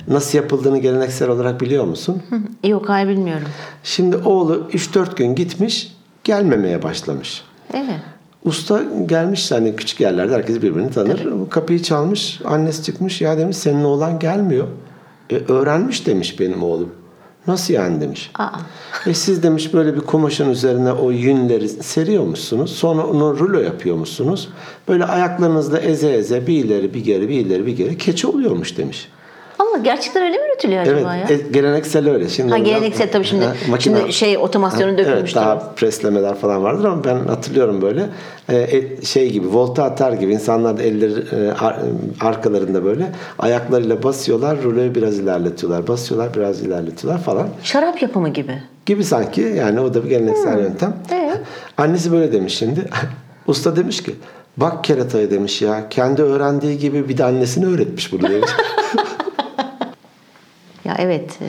Nasıl 0.09 0.39
yapıldığını 0.39 0.79
geleneksel 0.79 1.29
olarak 1.29 1.61
biliyor 1.61 1.85
musun? 1.85 2.23
Yok 2.65 2.89
hayır 2.89 3.09
bilmiyorum. 3.09 3.49
Şimdi 3.83 4.17
oğlu 4.17 4.69
3-4 4.73 5.17
gün 5.17 5.35
gitmiş 5.35 5.97
gelmemeye 6.25 6.83
başlamış. 6.83 7.43
Evet. 7.75 8.01
Usta 8.45 8.83
gelmiş 9.07 9.51
hani 9.51 9.77
küçük 9.77 10.01
yerlerde 10.01 10.35
herkes 10.35 10.57
birbirini 10.57 10.91
tanır. 10.91 11.33
Bu 11.41 11.49
Kapıyı 11.49 11.83
çalmış 11.83 12.41
annesi 12.45 12.83
çıkmış 12.83 13.21
ya 13.21 13.39
demiş 13.39 13.57
senin 13.57 13.85
oğlan 13.85 14.19
gelmiyor. 14.19 14.67
E, 15.31 15.37
öğrenmiş 15.37 16.07
demiş 16.07 16.41
benim 16.41 16.63
oğlum. 16.63 16.93
Nasıl 17.47 17.75
yani 17.75 18.01
demiş. 18.01 18.31
Aa. 18.39 18.49
E 19.07 19.15
siz 19.15 19.43
demiş 19.43 19.75
böyle 19.75 19.95
bir 19.95 20.01
kumaşın 20.01 20.51
üzerine 20.51 20.93
o 20.93 21.11
yünleri 21.11 21.69
seriyormuşsunuz. 21.69 22.73
Sonra 22.73 23.07
onu 23.07 23.39
rulo 23.39 23.61
yapıyormuşsunuz. 23.61 24.49
Böyle 24.89 25.05
ayaklarınızla 25.05 25.79
eze 25.79 26.13
eze 26.13 26.47
bir 26.47 26.65
ileri 26.65 26.95
bir 26.95 27.05
geri 27.05 27.29
bir 27.29 27.47
ileri 27.47 27.67
bir 27.67 27.77
geri 27.77 27.99
keçi 27.99 28.27
oluyormuş 28.27 28.79
demiş. 28.79 29.09
Allah 29.59 29.79
gerçekten 29.83 30.23
öyle 30.23 30.37
mi 30.37 30.43
üretiliyor 30.53 30.83
acaba 30.83 31.17
Evet, 31.17 31.31
ya? 31.31 31.37
e, 31.37 31.41
geleneksel 31.53 32.11
öyle. 32.11 32.29
Şimdi 32.29 32.51
Ha 32.53 32.59
geleneksel 32.59 33.13
tabii 33.13 33.25
şimdi, 33.25 33.45
Ha, 33.45 33.53
makine- 33.71 33.79
şimdi 33.99 34.13
şey 34.13 34.39
otomasyonu 34.39 34.93
Ha, 34.93 34.99
dökülmüştür. 34.99 35.19
Evet, 35.41 35.47
daha 35.47 35.59
preslemeler 35.77 36.35
falan 36.35 36.63
vardır 36.63 36.85
ama 36.85 37.05
ben 37.05 37.17
hatırlıyorum 37.17 37.83
böyle 37.83 38.07
e, 38.49 38.57
e, 38.57 39.03
şey 39.03 39.31
gibi 39.33 39.49
volta 39.53 39.85
atar 39.85 40.13
gibi 40.13 40.33
insanlar 40.33 40.79
da 40.79 40.83
elleri 40.83 41.13
e, 41.13 41.53
ar- 41.61 41.77
arkalarında 42.21 42.85
böyle 42.85 43.13
ayaklarıyla 43.39 44.03
basıyorlar, 44.03 44.63
ruloyu 44.63 44.95
biraz 44.95 45.19
ilerletiyorlar, 45.19 45.87
basıyorlar, 45.89 46.35
biraz 46.35 46.63
ilerletiyorlar 46.63 47.23
falan. 47.23 47.49
Şarap 47.63 48.03
yapımı 48.03 48.29
gibi. 48.29 48.63
Gibi 48.87 49.05
sanki 49.05 49.41
yani 49.41 49.81
o 49.81 49.95
da 49.95 50.05
bir 50.05 50.09
geleneksel 50.09 50.59
yöntem. 50.59 50.97
Evet. 51.13 51.39
Annesi 51.79 52.13
böyle 52.13 52.33
demiş 52.33 52.55
şimdi. 52.59 52.81
Usta 53.47 53.77
demiş 53.77 54.03
ki 54.03 54.15
bak 54.57 54.85
keratayı 54.85 55.31
demiş 55.31 55.63
ya 55.63 55.89
kendi 55.91 56.23
öğrendiği 56.23 56.79
gibi 56.79 57.09
bir 57.09 57.19
de 57.19 57.25
annesine 57.25 57.67
öğretmiş 57.67 58.13
bunu 58.13 58.23
demiş. 58.23 58.51
Evet. 60.99 61.39
e, 61.41 61.47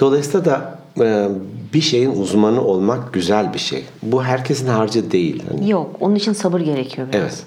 Dolayısıyla 0.00 0.44
da 0.44 0.78
e, 1.00 1.28
bir 1.74 1.80
şeyin 1.80 2.10
uzmanı 2.22 2.60
olmak 2.60 3.12
güzel 3.12 3.54
bir 3.54 3.58
şey. 3.58 3.84
Bu 4.02 4.24
herkesin 4.24 4.66
harcı 4.66 5.10
değil. 5.10 5.42
Hani, 5.50 5.70
yok. 5.70 5.96
Onun 6.00 6.14
için 6.14 6.32
sabır 6.32 6.60
gerekiyor 6.60 7.08
biraz. 7.12 7.20
evet. 7.22 7.46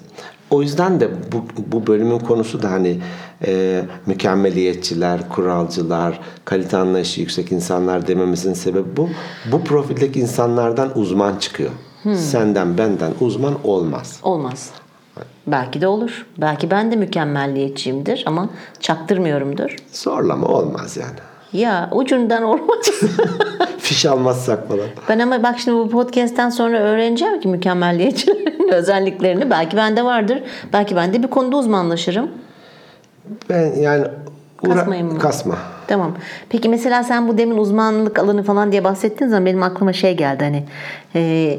O 0.50 0.62
yüzden 0.62 1.00
de 1.00 1.08
bu, 1.32 1.44
bu 1.72 1.86
bölümün 1.86 2.18
konusu 2.18 2.62
da 2.62 2.70
hani 2.70 2.98
e, 3.46 3.82
mükemmeliyetçiler, 4.06 5.28
kuralcılar, 5.28 6.20
kalite 6.44 6.76
anlayışı 6.76 7.20
yüksek 7.20 7.52
insanlar 7.52 8.06
dememizin 8.06 8.54
sebebi 8.54 8.96
bu. 8.96 9.08
Bu 9.52 9.64
profildeki 9.64 10.20
insanlardan 10.20 10.98
uzman 10.98 11.36
çıkıyor. 11.36 11.70
Senden 12.14 12.78
benden 12.78 13.12
uzman 13.20 13.54
olmaz. 13.64 14.20
Olmaz. 14.22 14.70
Belki 15.52 15.80
de 15.80 15.86
olur. 15.86 16.26
Belki 16.38 16.70
ben 16.70 16.92
de 16.92 16.96
mükemmelliyetçiyimdir 16.96 18.22
ama 18.26 18.48
çaktırmıyorumdur. 18.80 19.76
Zorlama 19.92 20.46
olmaz 20.46 20.96
yani. 20.96 21.18
Ya 21.52 21.88
ucundan 21.92 22.42
olmaz. 22.42 22.90
Fiş 23.78 24.06
almazsak 24.06 24.68
falan. 24.68 24.86
ben 25.08 25.18
ama 25.18 25.42
bak 25.42 25.58
şimdi 25.58 25.78
bu 25.78 25.90
podcast'ten 25.90 26.50
sonra 26.50 26.78
öğreneceğim 26.78 27.40
ki 27.40 27.48
mükemmelliyetçilerin 27.48 28.68
özelliklerini. 28.72 29.50
Belki 29.50 29.76
bende 29.76 30.04
vardır. 30.04 30.42
Belki 30.72 30.96
ben 30.96 31.12
de 31.14 31.22
bir 31.22 31.28
konuda 31.28 31.56
uzmanlaşırım. 31.56 32.30
Ben 33.50 33.74
yani 33.74 34.04
uğra- 34.62 34.74
Kasmayayım 34.74 35.12
mı? 35.12 35.18
kasma. 35.18 35.54
Tamam. 35.86 36.12
Peki 36.48 36.68
mesela 36.68 37.02
sen 37.04 37.28
bu 37.28 37.38
demin 37.38 37.56
uzmanlık 37.56 38.18
alanı 38.18 38.42
falan 38.42 38.72
diye 38.72 38.84
bahsettiğin 38.84 39.30
zaman 39.30 39.46
benim 39.46 39.62
aklıma 39.62 39.92
şey 39.92 40.16
geldi 40.16 40.44
hani 40.44 40.64
e, 41.14 41.58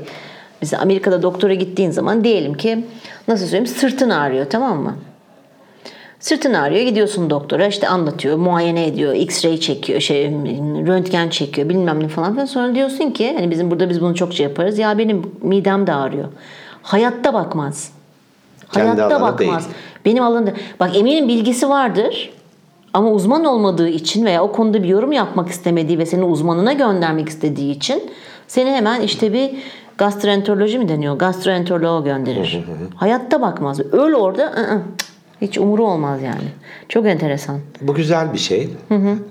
mesela 0.62 0.82
Amerika'da 0.82 1.22
doktora 1.22 1.54
gittiğin 1.54 1.92
zaman 1.92 2.24
diyelim 2.24 2.54
ki 2.54 2.86
nasıl 3.28 3.46
söyleyeyim 3.46 3.68
sırtın 3.68 4.10
ağrıyor 4.10 4.46
tamam 4.50 4.84
mı? 4.84 4.96
Sırtın 6.20 6.54
ağrıyor 6.54 6.82
gidiyorsun 6.82 7.30
doktora 7.30 7.68
işte 7.68 7.88
anlatıyor 7.88 8.38
muayene 8.38 8.88
ediyor 8.88 9.14
x-ray 9.14 9.60
çekiyor 9.60 10.00
şey 10.00 10.26
röntgen 10.88 11.30
çekiyor 11.30 11.70
bilmem 11.70 12.04
ne 12.04 12.08
falan 12.08 12.34
filan 12.34 12.46
sonra 12.46 12.76
diyorsun 12.76 13.12
ki 13.12 13.34
hani 13.38 13.52
bizim 13.52 13.72
burada 13.72 13.90
biz 13.90 14.02
bunu 14.02 14.16
çokça 14.16 14.44
yaparız 14.44 14.80
ya 14.80 14.98
benim 14.98 15.32
midem 15.42 15.88
de 15.88 15.94
ağrıyor. 15.94 16.28
Hayatta 16.82 17.34
bakmaz. 17.34 17.92
Kendi 18.72 19.02
Hayatta 19.02 19.22
bakmaz. 19.22 19.40
değil. 19.40 19.76
Benim 20.06 20.24
alanımda. 20.24 20.54
Bak 20.80 20.98
eminim 20.98 21.28
bilgisi 21.28 21.70
vardır. 21.70 22.34
Ama 22.94 23.12
uzman 23.12 23.46
olmadığı 23.46 23.90
için 23.90 24.26
veya 24.26 24.44
o 24.44 24.52
konuda 24.52 24.84
bir 24.84 24.88
yorum 24.88 25.12
yapmak 25.12 25.50
istemediği 25.50 26.00
ve 26.00 26.06
seni 26.06 26.24
uzmanına 26.24 26.74
göndermek 26.74 27.30
istediği 27.30 27.72
için 27.72 28.04
seni 28.48 28.72
hemen 28.72 29.02
işte 29.02 29.34
bir 29.34 29.52
gastroenteroloji 30.02 30.80
mi 30.80 30.90
deniyor? 30.90 31.16
Gastroenteroloğa 31.16 32.02
gönderir. 32.02 32.66
Hayatta 32.96 33.42
bakmaz. 33.42 33.80
Öl 33.80 34.14
orada 34.14 34.44
ı-ı, 34.44 34.82
Hiç 35.42 35.58
umuru 35.58 35.86
olmaz 35.88 36.22
yani. 36.22 36.48
Çok 36.90 37.06
enteresan. 37.08 37.60
Bu 37.82 37.94
güzel 37.94 38.34
bir 38.34 38.38
şey. 38.38 38.70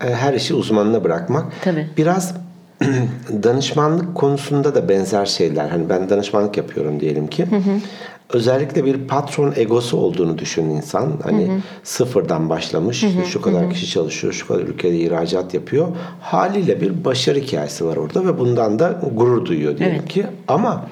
E, 0.05 0.15
Her 0.15 0.35
işi 0.35 0.55
uzmanına 0.55 1.05
bırakmak. 1.05 1.45
Tabii. 1.65 1.87
Biraz 1.97 2.35
danışmanlık 3.43 4.15
konusunda 4.15 4.75
da 4.75 4.89
benzer 4.89 5.27
şeyler. 5.27 5.69
Hani 5.69 5.89
ben 5.89 6.11
danışmanlık 6.11 6.57
yapıyorum 6.57 7.01
diyelim 7.01 7.27
ki. 7.27 7.47
Özellikle 8.33 8.85
bir 8.85 9.09
patron 9.09 9.53
egosu 9.57 9.97
olduğunu 9.97 10.39
düşün 10.39 10.65
insan. 10.65 11.13
Hani 11.23 11.61
sıfırdan 11.83 12.51
başlamış. 12.51 13.05
işte 13.05 13.25
şu 13.25 13.41
kadar 13.43 13.71
kişi 13.71 13.91
çalışıyor, 13.91 14.33
şu 14.33 14.47
kadar 14.47 14.61
ülkede 14.61 14.97
ihracat 14.99 15.55
yapıyor. 15.55 15.89
Haliyle 16.21 16.81
bir 16.81 17.05
başarı 17.05 17.39
hikayesi 17.39 17.85
var 17.87 17.97
orada 17.97 18.27
ve 18.27 18.39
bundan 18.39 18.79
da 18.79 19.01
gurur 19.15 19.45
duyuyor 19.47 19.79
diyelim 19.79 19.97
Evet. 20.01 20.09
ki. 20.09 20.27
Ama 20.49 20.87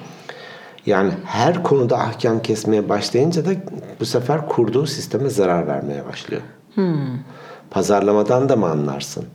yani 0.85 1.11
her 1.25 1.63
konuda 1.63 1.97
ahkam 1.97 2.41
kesmeye 2.41 2.89
başlayınca 2.89 3.45
da 3.45 3.49
bu 3.99 4.05
sefer 4.05 4.47
kurduğu 4.47 4.85
sisteme 4.85 5.29
zarar 5.29 5.67
vermeye 5.67 6.05
başlıyor. 6.05 6.41
Pazarlamadan 7.71 8.49
da 8.49 8.55
mı 8.55 8.65
anlarsın? 8.69 9.25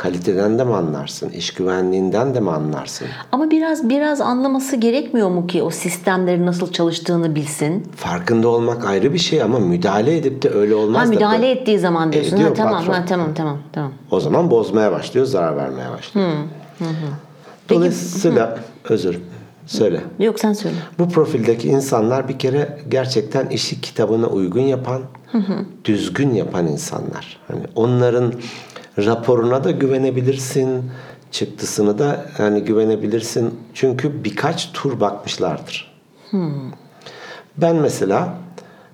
Kaliteden 0.00 0.58
de 0.58 0.64
mi 0.64 0.74
anlarsın? 0.74 1.28
İş 1.30 1.50
güvenliğinden 1.54 2.34
de 2.34 2.40
mi 2.40 2.50
anlarsın? 2.50 3.06
Ama 3.32 3.50
biraz 3.50 3.88
biraz 3.88 4.20
anlaması 4.20 4.76
gerekmiyor 4.76 5.28
mu 5.28 5.46
ki 5.46 5.62
o 5.62 5.70
sistemlerin 5.70 6.46
nasıl 6.46 6.72
çalıştığını 6.72 7.34
bilsin? 7.34 7.86
Farkında 7.96 8.48
olmak 8.48 8.84
ayrı 8.84 9.12
bir 9.12 9.18
şey 9.18 9.42
ama 9.42 9.58
müdahale 9.58 10.16
edip 10.16 10.42
de 10.42 10.50
öyle 10.50 10.74
olmaz 10.74 11.02
Ha 11.02 11.06
da 11.06 11.10
müdahale 11.10 11.42
böyle. 11.42 11.50
ettiği 11.60 11.78
zaman 11.78 12.12
diyorsun. 12.12 12.36
Ediyor 12.36 12.48
Ha, 12.48 12.54
tamam, 12.54 12.78
patron. 12.78 12.92
ha, 12.94 13.04
tamam, 13.08 13.34
tamam, 13.34 13.58
tamam. 13.72 13.92
O 14.10 14.20
zaman 14.20 14.50
bozmaya 14.50 14.92
başlıyor, 14.92 15.26
zarar 15.26 15.56
vermeye 15.56 15.90
başlıyor. 15.90 16.28
Dolayısıyla 17.68 18.58
özür 18.88 19.18
söyle. 19.66 20.00
Yok 20.18 20.40
sen 20.40 20.52
söyle. 20.52 20.76
Bu 20.98 21.08
profildeki 21.08 21.68
insanlar 21.68 22.28
bir 22.28 22.38
kere 22.38 22.78
gerçekten 22.88 23.46
işi 23.46 23.80
kitabına 23.80 24.26
uygun 24.26 24.60
yapan, 24.62 25.02
düzgün 25.84 26.34
yapan 26.34 26.66
insanlar. 26.66 27.38
Hani 27.48 27.60
onların 27.74 28.32
raporuna 28.98 29.64
da 29.64 29.70
güvenebilirsin, 29.70 30.90
çıktısını 31.30 31.98
da 31.98 32.26
yani 32.38 32.64
güvenebilirsin. 32.64 33.60
Çünkü 33.74 34.24
birkaç 34.24 34.72
tur 34.72 35.00
bakmışlardır. 35.00 35.94
Ben 37.56 37.76
mesela 37.76 38.34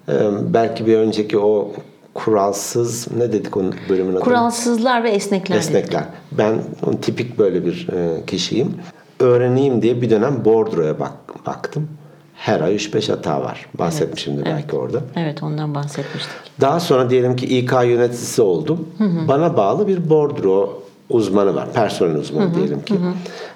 e, 0.08 0.14
belki 0.54 0.86
bir 0.86 0.96
önceki 0.98 1.38
o 1.38 1.72
kuralsız 2.14 3.12
ne 3.16 3.32
dedik 3.32 3.56
onun 3.56 3.74
bölümün 3.88 4.12
adı? 4.12 4.20
Kuralsızlar 4.20 5.04
ve 5.04 5.10
esnekler. 5.10 5.56
dedik. 5.56 5.68
Esnekler. 5.68 6.04
Ben 6.32 6.58
onun 6.86 6.96
tipik 6.96 7.38
böyle 7.38 7.64
bir 7.66 7.88
e, 7.92 8.26
kişiyim. 8.26 8.74
Öğreneyim 9.20 9.82
diye 9.82 10.02
bir 10.02 10.10
dönem 10.10 10.44
bordroya 10.44 11.00
bak, 11.00 11.46
baktım. 11.46 11.88
Her 12.34 12.60
ay 12.60 12.76
3-5 12.76 13.10
hata 13.12 13.40
var. 13.42 13.66
Bahsetmişimdir 13.78 14.44
belki 14.44 14.76
orada. 14.76 15.00
Evet 15.16 15.42
ondan 15.42 15.74
bahsetmiştik. 15.74 16.45
Daha 16.60 16.80
sonra 16.80 17.10
diyelim 17.10 17.36
ki 17.36 17.58
İK 17.58 17.72
yöneticisi 17.72 18.42
oldum. 18.42 18.88
Bana 19.28 19.56
bağlı 19.56 19.88
bir 19.88 20.10
bordro 20.10 20.82
uzmanı 21.10 21.54
var. 21.54 21.72
Personel 21.72 22.16
uzmanı 22.16 22.54
diyelim 22.54 22.82
ki. 22.84 22.94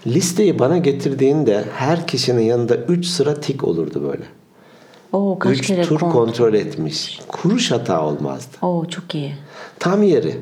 Listeyi 0.07 0.59
bana 0.59 0.79
getirdiğinde 0.79 1.65
her 1.77 2.07
kişinin 2.07 2.43
yanında 2.43 2.77
3 2.77 3.07
sıra 3.07 3.35
tik 3.41 3.65
olurdu 3.65 4.03
böyle. 4.13 4.25
Oo 5.13 5.39
kaç 5.39 5.59
3 5.59 5.67
kere 5.67 5.83
tur 5.83 5.97
kont- 6.01 6.13
kontrol 6.13 6.55
etmiş. 6.55 7.21
Kuruş 7.29 7.71
hata 7.71 8.07
olmazdı. 8.07 8.57
Oo 8.63 8.85
çok 8.89 9.15
iyi. 9.15 9.35
Tam 9.79 10.03
yeri. 10.03 10.39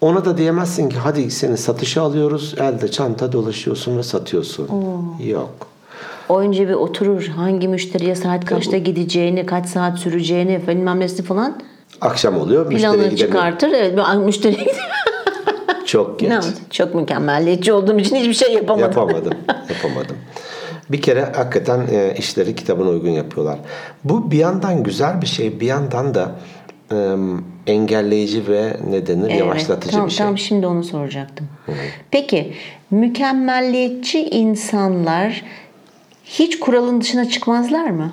Ona 0.00 0.24
da 0.24 0.38
diyemezsin 0.38 0.88
ki 0.88 0.96
hadi 0.96 1.30
seni 1.30 1.56
satışa 1.56 2.02
alıyoruz. 2.02 2.54
Elde 2.58 2.90
çanta 2.90 3.32
dolaşıyorsun 3.32 3.98
ve 3.98 4.02
satıyorsun. 4.02 4.68
Yok. 5.26 5.66
O 6.28 6.40
önce 6.40 6.68
bir 6.68 6.74
oturur 6.74 7.26
hangi 7.26 7.68
müşteriye 7.68 8.14
saat 8.14 8.44
kaçta 8.44 8.76
gideceğini, 8.76 9.46
kaç 9.46 9.66
saat 9.66 9.98
süreceğini 9.98 10.60
bilmem 10.68 11.00
nesi 11.00 11.22
falan 11.22 11.62
Akşam 12.00 12.36
oluyor. 12.40 12.70
Planını 12.70 13.16
çıkartır. 13.16 13.68
Evet, 13.68 13.98
müşteriye. 14.24 14.74
Çok 15.86 16.20
geç. 16.20 16.30
Ne? 16.30 16.40
Çok 16.70 16.94
mükemmelliyetçi 16.94 17.72
olduğum 17.72 17.98
için 17.98 18.16
hiçbir 18.16 18.34
şey 18.34 18.54
yapamadım. 18.54 18.82
Yapamadım. 18.82 19.32
Yapamadım. 19.48 20.16
Bir 20.90 21.02
kere 21.02 21.24
hakikaten 21.24 21.80
e, 21.92 22.14
işleri 22.18 22.54
kitabına 22.54 22.88
uygun 22.88 23.10
yapıyorlar. 23.10 23.58
Bu 24.04 24.30
bir 24.30 24.38
yandan 24.38 24.82
güzel 24.82 25.22
bir 25.22 25.26
şey, 25.26 25.60
bir 25.60 25.66
yandan 25.66 26.14
da 26.14 26.32
e, 26.92 27.16
engelleyici 27.66 28.48
ve 28.48 28.76
ne 28.90 29.06
denir 29.06 29.28
Evet, 29.30 29.40
yavaşlatıcı 29.40 29.96
tam, 29.96 30.06
bir 30.06 30.12
şey. 30.12 30.26
Tam 30.26 30.38
şimdi 30.38 30.66
onu 30.66 30.84
soracaktım. 30.84 31.48
Peki 32.10 32.52
mükemmelliyetçi 32.90 34.20
insanlar 34.20 35.44
hiç 36.32 36.58
kuralın 36.60 37.00
dışına 37.00 37.28
çıkmazlar 37.28 37.90
mı? 37.90 38.12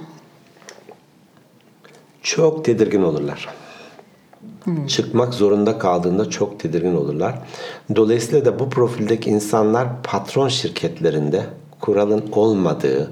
Çok 2.21 2.65
tedirgin 2.65 3.01
olurlar. 3.01 3.49
Çıkmak 4.87 5.33
zorunda 5.33 5.79
kaldığında 5.79 6.29
çok 6.29 6.59
tedirgin 6.59 6.95
olurlar. 6.95 7.39
Dolayısıyla 7.95 8.45
da 8.45 8.59
bu 8.59 8.69
profildeki 8.69 9.29
insanlar 9.29 9.87
patron 10.03 10.47
şirketlerinde 10.47 11.43
kuralın 11.79 12.23
olmadığı, 12.31 13.11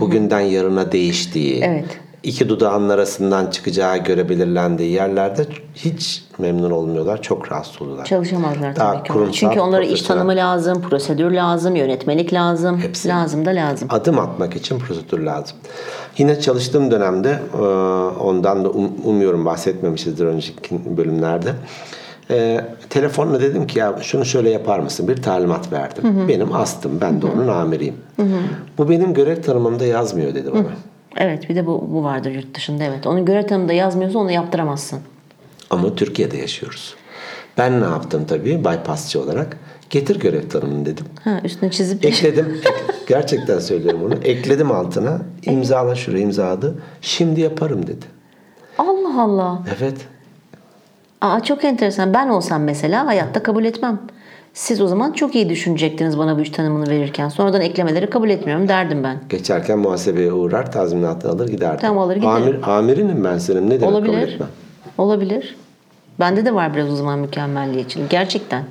bugünden 0.00 0.40
yarına 0.40 0.92
değiştiği, 0.92 1.60
Evet. 1.64 2.00
İki 2.22 2.48
dudağın 2.48 2.88
arasından 2.88 3.50
çıkacağı 3.50 3.96
göre 3.98 4.28
belirlendiği 4.28 4.90
yerlerde 4.92 5.46
hiç 5.74 6.24
memnun 6.38 6.70
olmuyorlar. 6.70 7.22
Çok 7.22 7.52
rahatsız 7.52 7.82
oluyorlar. 7.82 8.04
Çalışamazlar 8.04 8.76
Daha 8.76 8.92
tabii 8.92 9.02
ki. 9.06 9.12
kurumsal, 9.12 9.32
Çünkü 9.32 9.60
onlara 9.60 9.84
iş 9.84 10.02
tanımı 10.02 10.36
lazım, 10.36 10.82
prosedür 10.82 11.30
lazım, 11.30 11.76
yönetmelik 11.76 12.32
lazım. 12.32 12.78
Hepsi. 12.78 13.08
Lazım 13.08 13.44
da 13.44 13.50
lazım. 13.50 13.88
adım 13.90 14.18
atmak 14.18 14.56
için 14.56 14.78
prosedür 14.78 15.18
lazım. 15.18 15.56
Yine 16.18 16.40
çalıştığım 16.40 16.90
dönemde 16.90 17.38
e, 17.54 17.62
ondan 18.20 18.64
da 18.64 18.68
um- 18.68 18.90
umuyorum 19.04 19.44
bahsetmemişizdir 19.44 20.26
önceki 20.26 20.56
bölümlerde. 20.96 21.52
E, 22.30 22.60
telefonla 22.90 23.40
dedim 23.40 23.66
ki 23.66 23.78
ya 23.78 23.96
şunu 24.02 24.24
şöyle 24.24 24.50
yapar 24.50 24.78
mısın? 24.78 25.08
Bir 25.08 25.22
talimat 25.22 25.72
verdim. 25.72 26.28
Benim 26.28 26.52
astım. 26.52 27.00
Ben 27.00 27.22
de 27.22 27.26
onun 27.26 27.48
amiriyim. 27.48 27.96
Bu 28.78 28.88
benim 28.90 29.14
görev 29.14 29.42
tanımımda 29.42 29.84
yazmıyor 29.84 30.34
dedi 30.34 30.52
bana. 30.52 30.62
Evet 31.16 31.48
bir 31.50 31.56
de 31.56 31.66
bu, 31.66 31.88
bu 31.92 32.04
vardır 32.04 32.30
yurt 32.30 32.54
dışında 32.54 32.84
evet. 32.84 33.06
Onun 33.06 33.24
görev 33.24 33.46
tanımında 33.46 33.72
yazmıyorsa 33.72 34.18
onu 34.18 34.30
yaptıramazsın. 34.30 35.00
Ama 35.70 35.94
Türkiye'de 35.94 36.36
yaşıyoruz. 36.36 36.94
Ben 37.58 37.80
ne 37.80 37.84
yaptım 37.84 38.24
tabii 38.28 38.64
bypassçı 38.64 39.22
olarak? 39.22 39.56
Getir 39.90 40.20
görev 40.20 40.48
tanımını 40.48 40.86
dedim. 40.86 41.06
Ha, 41.24 41.40
üstüne 41.44 41.70
çizip 41.70 42.04
Ekledim. 42.04 42.46
ek- 42.64 42.74
gerçekten 43.08 43.58
söylüyorum 43.58 44.02
onu. 44.04 44.14
Ekledim 44.14 44.70
altına. 44.70 45.18
İmzala 45.42 45.94
şuraya 45.94 46.22
imzaladı. 46.22 46.74
Şimdi 47.00 47.40
yaparım 47.40 47.86
dedi. 47.86 48.06
Allah 48.78 49.22
Allah. 49.22 49.62
Evet. 49.78 49.96
Aa, 51.20 51.40
çok 51.40 51.64
enteresan. 51.64 52.14
Ben 52.14 52.28
olsam 52.28 52.62
mesela 52.62 53.06
hayatta 53.06 53.42
kabul 53.42 53.64
etmem. 53.64 54.00
Siz 54.54 54.80
o 54.80 54.86
zaman 54.86 55.12
çok 55.12 55.34
iyi 55.34 55.48
düşünecektiniz 55.48 56.18
bana 56.18 56.36
bu 56.38 56.40
iş 56.40 56.50
tanımını 56.50 56.90
verirken. 56.90 57.28
Sonradan 57.28 57.60
eklemeleri 57.60 58.10
kabul 58.10 58.30
etmiyorum 58.30 58.68
derdim 58.68 59.04
ben. 59.04 59.18
Geçerken 59.28 59.78
muhasebeye 59.78 60.32
uğrar, 60.32 60.72
tazminatını 60.72 61.30
alır 61.30 61.48
giderdim. 61.48 61.78
Tamam, 61.80 61.98
alır 61.98 62.16
giderim. 62.16 62.34
Amir, 62.34 62.56
amirinim 62.62 63.24
ben 63.24 63.38
senin. 63.38 63.66
Ne 63.66 63.80
demek 63.80 63.80
kabul 63.80 63.92
Olabilir. 63.94 64.28
etmem? 64.34 64.48
Olabilir. 64.98 65.56
Bende 66.20 66.44
de 66.44 66.54
var 66.54 66.74
biraz 66.74 66.90
o 66.90 66.96
zaman 66.96 67.18
mükemmelliyetçilik. 67.18 68.10
Gerçekten. 68.10 68.64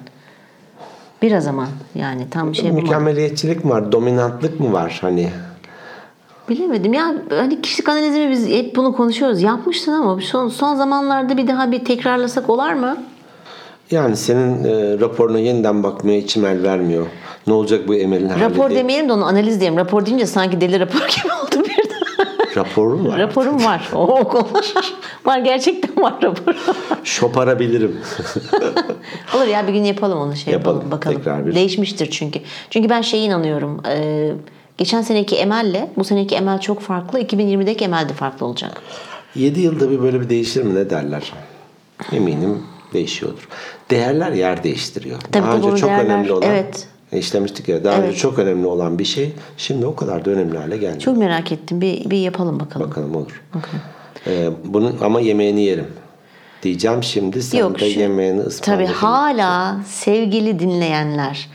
Biraz 1.22 1.48
ama 1.48 1.68
yani 1.96 2.30
tam 2.30 2.56
şey 2.56 2.66
yapamadım. 2.66 2.86
Mükemmeliyetçilik 2.90 3.66
mi 3.66 3.72
var? 3.72 3.92
Dominantlık 3.92 4.60
mı 4.60 4.74
var? 4.74 4.98
Hani 5.02 5.30
Bilemedim 6.50 6.94
ya 6.94 7.14
hani 7.30 7.62
kişilik 7.62 7.90
analizimi 7.90 8.32
biz 8.32 8.50
hep 8.50 8.76
bunu 8.76 8.96
konuşuyoruz. 8.96 9.42
Yapmıştın 9.42 9.92
ama 9.92 10.22
son, 10.22 10.50
son 10.50 10.76
zamanlarda 10.76 11.38
bir 11.38 11.48
daha 11.48 11.72
bir 11.72 11.86
tekrarlasak 11.86 12.50
olar 12.50 12.74
mı? 12.74 12.98
Yani 13.92 14.18
senin 14.18 14.64
e, 14.64 15.00
raporuna 15.00 15.40
yeniden 15.40 15.84
bakmaya 15.84 16.18
içim 16.18 16.46
el 16.46 16.64
vermiyor. 16.64 17.06
Ne 17.48 17.54
olacak 17.54 17.88
bu 17.88 17.96
Emel'in 17.96 18.30
hali 18.30 18.42
Rapor 18.42 18.70
diye. 18.70 18.80
demeyelim 18.80 19.10
de 19.10 19.14
onu 19.14 19.26
analiz 19.26 19.60
diyelim. 19.60 19.78
Rapor 19.78 20.06
deyince 20.06 20.26
sanki 20.26 20.62
deli 20.62 20.80
rapor 20.80 21.00
gibi 21.24 21.34
oldu 21.34 21.66
birden. 21.70 22.00
Raporum 22.56 23.08
var. 23.08 23.20
Raporum 23.20 23.66
var. 23.66 23.90
O 23.96 24.24
var 25.26 25.40
gerçekten 25.40 26.04
var 26.04 26.14
rapor. 26.24 26.56
Şoparabilirim. 27.04 27.98
Olur 29.36 29.46
ya 29.48 29.68
bir 29.68 29.74
gün 29.74 29.84
yapalım 29.84 30.20
onu 30.20 30.36
şey 30.36 30.54
yapalım, 30.54 30.76
Yapalım, 30.78 30.92
bakalım. 30.92 31.18
tekrar 31.18 31.46
bir. 31.46 31.56
Değişmiştir 31.56 32.12
çünkü. 32.12 32.40
Çünkü 32.70 32.90
ben 32.90 33.02
şeye 33.02 33.24
inanıyorum. 33.24 33.82
e, 33.88 34.32
geçen 34.78 35.02
seneki 35.02 35.36
Emel'le 35.36 35.88
bu 35.98 36.04
seneki 36.04 36.36
Emel 36.36 36.60
çok 36.60 36.80
farklı. 36.80 37.20
2020'deki 37.22 37.86
Emel 37.86 38.10
de 38.10 38.14
farklı 38.14 38.46
olacak. 38.46 38.82
7 39.36 39.60
yılda 39.62 39.92
bir 39.92 40.02
böyle 40.02 40.22
bir 40.22 40.30
değişir 40.30 40.64
mi 40.64 40.76
ne 40.76 40.90
derler? 40.90 41.34
Eminim 42.12 42.64
değişiyordur. 42.94 43.48
Değerler 43.92 44.32
yer 44.32 44.64
değiştiriyor. 44.64 45.20
Tabii, 45.32 45.44
daha 45.44 45.52
tabii, 45.58 45.68
önce 45.72 45.82
çok 45.82 45.90
değerler- 45.90 46.06
önemli 46.06 46.32
olan 46.32 46.50
evet. 46.50 46.88
işlemiştik 47.12 47.68
ya 47.70 47.84
daha 47.84 47.96
Evet. 47.96 48.08
önce 48.10 48.18
çok 48.18 48.40
önemli 48.40 48.68
olan 48.68 49.00
bir 49.00 49.06
şey 49.06 49.34
şimdi 49.58 49.86
o 49.86 49.96
kadar 49.96 50.26
da 50.26 50.30
önemli 50.32 50.58
hale 50.58 50.78
gelmiyor. 50.78 51.02
Çok 51.02 51.18
merak 51.18 51.52
ettim. 51.52 51.82
Bir, 51.82 52.10
bir 52.10 52.18
yapalım 52.18 52.60
bakalım. 52.60 52.90
Bakalım 52.90 53.16
olur. 53.16 53.42
Ee, 54.28 54.50
bunun 54.66 54.98
ama 55.02 55.20
yemeğini 55.22 55.62
yerim. 55.62 55.88
Diyeceğim 56.64 57.04
şimdi 57.04 57.42
sen 57.44 57.60
Yok, 57.60 57.80
de 57.80 57.90
şu- 57.94 58.00
yemeğini 58.00 58.42
Tabii 58.42 58.48
ısmarladın. 58.84 58.94
hala 58.94 59.78
sevgili 59.88 60.60
dinleyenler 60.60 61.50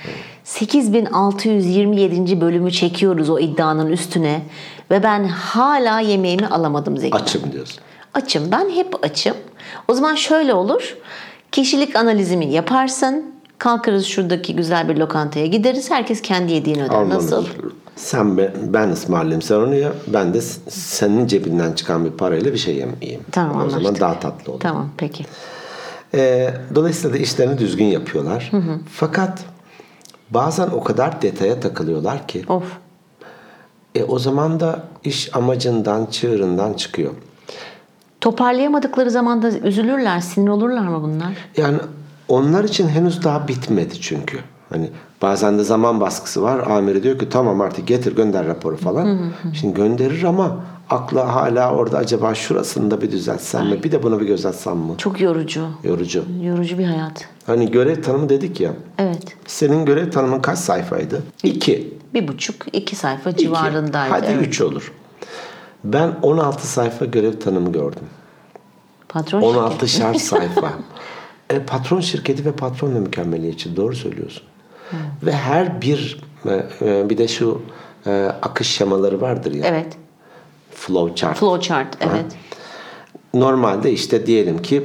8627. 0.45 2.41
bölümü 2.41 2.73
çekiyoruz 2.73 3.31
o 3.31 3.39
iddianın 3.39 3.93
üstüne 3.93 4.43
ve 4.91 5.03
ben 5.03 5.25
hala 5.25 6.01
yemeğimi 6.01 6.47
alamadım 6.47 6.97
Zeki. 6.97 7.15
Açım 7.17 7.53
diyorsun. 7.53 7.79
Açım. 8.15 8.51
Ben 8.53 8.71
hep 8.71 9.05
açım. 9.05 9.37
O 9.89 9.95
zaman 9.95 10.15
şöyle 10.15 10.55
olur. 10.55 10.97
Kişilik 11.53 11.97
analizimi 11.97 12.47
yaparsın. 12.53 13.35
Kalkarız 13.59 14.05
şuradaki 14.07 14.57
güzel 14.57 14.89
bir 14.89 14.97
lokantaya 14.97 15.47
gideriz. 15.47 15.91
Herkes 15.91 16.23
kendi 16.23 16.53
yediğini 16.53 16.85
öder. 16.85 16.95
Almanız. 16.95 17.25
Nasıl? 17.33 17.47
Sen 17.97 18.37
ben, 18.37 18.53
ben 18.67 18.89
ısmarlayayım 18.89 19.43
sen 19.43 19.55
onu 19.55 19.75
ya. 19.75 19.93
Ben 20.07 20.35
de 20.35 20.41
senin 20.71 21.27
cebinden 21.27 21.73
çıkan 21.73 22.05
bir 22.05 22.11
parayla 22.11 22.53
bir 22.53 22.59
şey 22.59 22.75
yiyeyim. 22.75 23.21
Tamam 23.33 23.57
O 23.57 23.71
zaman 23.71 23.73
anlaştık. 23.85 24.01
daha 24.01 24.21
tatlı 24.21 24.53
olur. 24.53 24.61
Tamam 24.61 24.89
peki. 24.97 25.25
Ee, 26.15 26.51
dolayısıyla 26.75 27.17
da 27.17 27.19
işlerini 27.21 27.59
düzgün 27.59 27.85
yapıyorlar. 27.85 28.51
Fakat 28.93 29.45
bazen 30.31 30.67
o 30.69 30.85
kadar 30.85 31.23
detaya 31.23 31.61
takılıyorlar 31.61 32.29
ki 32.29 32.45
Of. 32.49 32.65
e, 33.95 34.05
o 34.05 34.19
zaman 34.19 34.61
da 34.61 34.83
iş 35.05 35.37
amacından, 35.37 36.07
çığırından 36.07 36.73
çıkıyor. 36.75 37.11
Toparlayamadıkları 38.25 39.11
zaman 39.11 39.43
da 39.43 39.51
üzülürler, 39.51 40.21
sinir 40.21 40.49
olurlar 40.49 40.89
mı 40.89 41.03
bunlar? 41.03 41.33
Yani 41.57 41.79
onlar 42.29 42.65
için 42.65 42.89
henüz 42.89 43.25
daha 43.25 43.49
bitmedi 43.49 44.01
çünkü. 44.01 44.39
Hani 44.71 44.91
bazen 45.23 45.59
de 45.59 45.65
zaman 45.65 46.01
baskısı 46.01 46.43
var. 46.43 46.71
Amiri 46.71 47.03
diyor 47.03 47.19
ki 47.19 47.29
tamam 47.29 47.61
artık 47.61 47.87
getir 47.87 48.17
gönder 48.17 48.47
raporu 48.47 48.77
falan. 48.77 49.19
Şimdi 49.55 49.75
gönderir 49.75 50.23
ama 50.23 50.57
akla 50.91 51.35
hala 51.35 51.75
orada 51.75 51.99
acaba 51.99 52.35
şurasını 52.35 52.91
da 52.91 53.01
bir 53.01 53.11
düzeltsem 53.11 53.67
mi? 53.67 53.83
Bir 53.83 53.93
de 53.93 54.03
bunu 54.03 54.21
bir 54.21 54.27
göz 54.27 54.47
atsam 54.47 54.79
mı? 54.79 54.95
Çok 54.99 55.21
yorucu. 55.21 55.67
Yorucu. 55.83 56.25
Yorucu 56.43 56.79
bir 56.79 56.85
hayat. 56.85 57.29
Hani 57.47 57.71
görev 57.71 58.03
tanımı 58.03 58.29
dedik 58.29 58.61
ya. 58.61 58.73
Evet. 58.99 59.37
Senin 59.47 59.85
görev 59.85 60.11
tanımın 60.11 60.41
kaç 60.41 60.59
sayfaydı? 60.59 61.23
İki. 61.43 61.95
Bir 62.15 62.29
buçuk, 62.29 62.57
iki 62.73 62.97
sayfa 62.97 63.31
İki. 63.31 63.45
civarındaydı. 63.45 64.15
Hadi 64.15 64.27
evet. 64.27 64.47
üç 64.47 64.61
olur. 64.61 64.93
Ben 65.85 66.15
16 66.23 66.67
sayfa 66.67 67.05
görev 67.05 67.39
tanımı 67.41 67.73
gördüm. 67.73 68.05
Patron 69.09 69.43
16 69.43 69.89
şirketi. 69.89 69.93
şart 69.99 70.21
sayfa. 70.21 70.73
e, 71.51 71.59
patron 71.63 72.01
şirketi 72.01 72.45
ve 72.45 72.53
patron 72.53 72.95
da 72.95 72.99
mükemmeliyetçi. 73.01 73.77
Doğru 73.77 73.97
söylüyorsun. 73.97 74.43
Ve 75.23 75.33
her 75.33 75.83
bir 75.83 76.21
e, 76.47 76.67
e, 76.83 77.11
bir 77.11 77.19
de 77.19 77.29
şu 77.29 77.63
e, 78.07 78.33
akış 78.43 78.69
şemaları 78.69 79.21
vardır 79.21 79.53
ya. 79.53 79.67
Evet. 79.67 79.97
Flow 80.71 81.15
chart. 81.15 81.39
Flowchart. 81.39 81.97
Evet. 82.01 82.25
Normalde 83.35 83.93
işte 83.93 84.27
diyelim 84.27 84.63
ki 84.63 84.85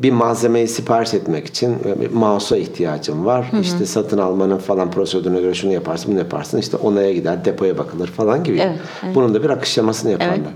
bir 0.00 0.10
malzemeyi 0.10 0.68
sipariş 0.68 1.14
etmek 1.14 1.46
için 1.46 1.70
e, 1.72 2.08
mouse'a 2.12 2.58
ihtiyacım 2.58 3.26
var. 3.26 3.50
İşte 3.60 3.86
satın 3.86 4.18
almanın 4.18 4.58
falan 4.58 4.90
prosedürüne 4.90 5.40
göre 5.40 5.54
şunu 5.54 5.72
yaparsın, 5.72 6.10
bunu 6.10 6.18
yaparsın. 6.18 6.58
İşte 6.58 6.76
onaya 6.76 7.12
gider, 7.12 7.44
depoya 7.44 7.78
bakılır 7.78 8.08
falan 8.08 8.44
gibi. 8.44 8.58
Evet, 8.58 8.78
evet. 9.04 9.14
Bunun 9.14 9.34
da 9.34 9.42
bir 9.42 9.50
akış 9.50 9.68
şemasını 9.68 10.10
yaparlar. 10.10 10.34
Evet. 10.34 10.46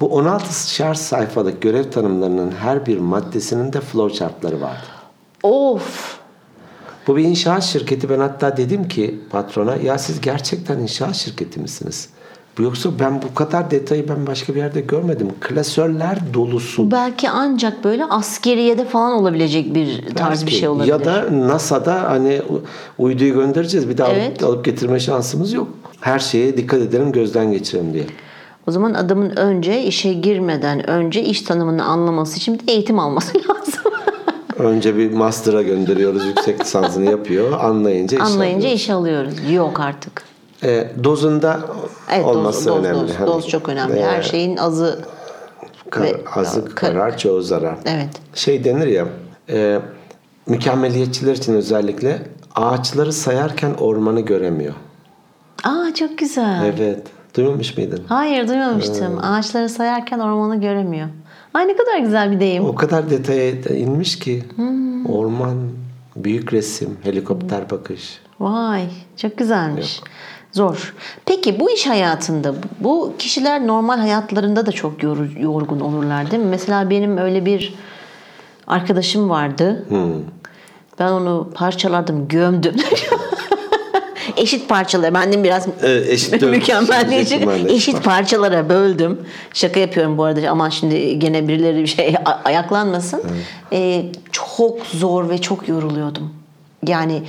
Bu 0.00 0.06
16 0.14 0.74
şart 0.74 0.98
sayfalık 0.98 1.62
görev 1.62 1.90
tanımlarının 1.90 2.50
her 2.50 2.86
bir 2.86 2.98
maddesinin 2.98 3.72
de 3.72 3.80
flowchartları 3.80 4.60
vardı. 4.60 4.86
Of. 5.42 6.16
Bu 7.06 7.16
bir 7.16 7.24
inşaat 7.24 7.62
şirketi. 7.62 8.10
Ben 8.10 8.18
hatta 8.18 8.56
dedim 8.56 8.88
ki 8.88 9.20
patrona 9.30 9.76
ya 9.76 9.98
siz 9.98 10.20
gerçekten 10.20 10.78
inşaat 10.78 11.14
şirketi 11.14 11.60
misiniz? 11.60 12.08
Yoksa 12.58 12.90
ben 13.00 13.22
bu 13.22 13.34
kadar 13.34 13.70
detayı 13.70 14.08
ben 14.08 14.26
başka 14.26 14.54
bir 14.54 14.58
yerde 14.58 14.80
görmedim. 14.80 15.28
Klasörler 15.40 16.18
dolusu. 16.34 16.90
Belki 16.90 17.30
ancak 17.30 17.84
böyle 17.84 18.04
askeriyede 18.04 18.84
falan 18.84 19.12
olabilecek 19.12 19.74
bir 19.74 20.14
tarz 20.14 20.40
bir 20.40 20.46
Belki. 20.46 20.58
şey 20.58 20.68
olabilir. 20.68 20.88
Ya 20.92 21.04
da 21.04 21.24
NASA'da 21.32 22.02
hani 22.10 22.42
uyduyu 22.98 23.34
göndereceğiz. 23.34 23.88
Bir 23.88 23.98
daha 23.98 24.08
alıp- 24.08 24.16
Evet. 24.18 24.42
alıp, 24.42 24.64
getirme 24.64 25.00
şansımız 25.00 25.52
yok. 25.52 25.68
Her 26.00 26.18
şeye 26.18 26.56
dikkat 26.56 26.80
edelim, 26.80 27.12
gözden 27.12 27.52
geçirelim 27.52 27.92
diye. 27.94 28.04
O 28.68 28.70
zaman 28.70 28.94
adamın 28.94 29.30
önce 29.36 29.82
işe 29.82 30.12
girmeden 30.12 30.90
önce 30.90 31.22
iş 31.24 31.42
tanımını 31.42 31.84
anlaması 31.84 32.36
için 32.36 32.54
bir 32.60 32.66
de 32.66 32.72
eğitim 32.72 32.98
alması 32.98 33.38
lazım. 33.48 33.82
Önce 34.58 34.96
bir 34.96 35.12
master'a 35.12 35.62
gönderiyoruz. 35.62 36.26
yüksek 36.26 36.60
lisansını 36.60 37.10
yapıyor. 37.10 37.52
Anlayınca 37.64 38.16
iş 38.18 38.24
Anlayınca 38.24 38.58
alıyor. 38.60 38.76
işe 38.76 38.92
alıyoruz. 38.92 39.34
Yok 39.52 39.80
artık. 39.80 40.22
E, 40.62 40.90
dozunda 41.04 41.60
Evet 42.12 42.24
olması 42.24 42.66
doz, 42.68 42.76
doz, 42.76 42.84
önemli. 42.84 43.00
doz, 43.00 43.14
Hani, 43.18 43.26
doz 43.26 43.48
çok 43.48 43.68
önemli. 43.68 43.98
e, 43.98 44.04
Her 44.04 44.22
şeyin 44.22 44.56
azı. 44.56 45.04
kar- 45.90 46.02
ve- 46.04 46.20
azı 46.34 46.64
kar- 46.64 46.92
karar, 46.92 47.18
çoğu 47.18 47.42
zarar. 47.42 47.76
Evet. 47.84 48.08
Şey 48.34 48.64
denir 48.64 48.86
ya, 48.86 49.06
e, 49.50 49.78
mükemmeliyetçiler 50.46 51.32
için 51.36 51.54
özellikle 51.54 52.22
ağaçları 52.54 53.12
sayarken 53.12 53.74
ormanı 53.80 54.20
göremiyor. 54.20 54.74
Aa 55.64 55.94
çok 55.94 56.18
güzel. 56.18 56.72
Evet. 56.78 57.02
Duymamış 57.36 57.76
mıydın? 57.76 58.02
Hayır 58.08 58.48
duymamıştım. 58.48 59.18
Ağaçları 59.22 59.68
sayarken 59.68 60.18
ormanı 60.18 60.60
göremiyor. 60.60 61.08
Ay 61.54 61.68
ne 61.68 61.76
kadar 61.76 61.98
güzel 61.98 62.30
bir 62.30 62.40
deyim. 62.40 62.64
O 62.64 62.74
kadar 62.74 63.10
detaya 63.10 63.50
inmiş 63.50 64.18
ki. 64.18 64.44
Hmm. 64.56 65.06
Orman, 65.06 65.56
büyük 66.16 66.52
resim, 66.52 66.96
helikopter 67.02 67.70
bakış. 67.70 68.20
Vay 68.40 68.82
çok 69.16 69.38
güzelmiş. 69.38 70.00
Zor. 70.56 70.94
Peki 71.26 71.60
bu 71.60 71.70
iş 71.70 71.86
hayatında 71.86 72.54
bu 72.80 73.12
kişiler 73.18 73.66
normal 73.66 73.98
hayatlarında 73.98 74.66
da 74.66 74.72
çok 74.72 75.02
yorgun 75.40 75.80
olurlar 75.80 76.30
değil 76.30 76.42
mi? 76.42 76.48
Mesela 76.48 76.90
benim 76.90 77.18
öyle 77.18 77.46
bir 77.46 77.74
arkadaşım 78.66 79.30
vardı. 79.30 79.86
Ben 80.98 81.10
onu 81.12 81.50
parçaladım, 81.54 82.28
gömdüm. 82.28 82.74
eşit 84.36 84.68
parçalara. 84.68 85.14
Bendim 85.14 85.44
biraz 85.44 85.68
Ee, 85.82 86.02
eşit 86.08 86.42
mükemmelleyici. 86.42 87.34
eşit 87.34 87.70
Eşit 87.70 88.04
parçalara 88.04 88.68
böldüm. 88.68 89.20
Şaka 89.54 89.80
yapıyorum 89.80 90.18
bu 90.18 90.24
arada. 90.24 90.50
Aman 90.50 90.68
şimdi 90.68 91.18
gene 91.18 91.48
birileri 91.48 91.82
bir 91.82 91.86
şey 91.86 92.14
ayaklanmasın. 92.44 93.22
Ee, 93.72 94.04
çok 94.32 94.86
zor 94.86 95.28
ve 95.28 95.38
çok 95.40 95.68
yoruluyordum. 95.68 96.32
Yani 96.86 97.22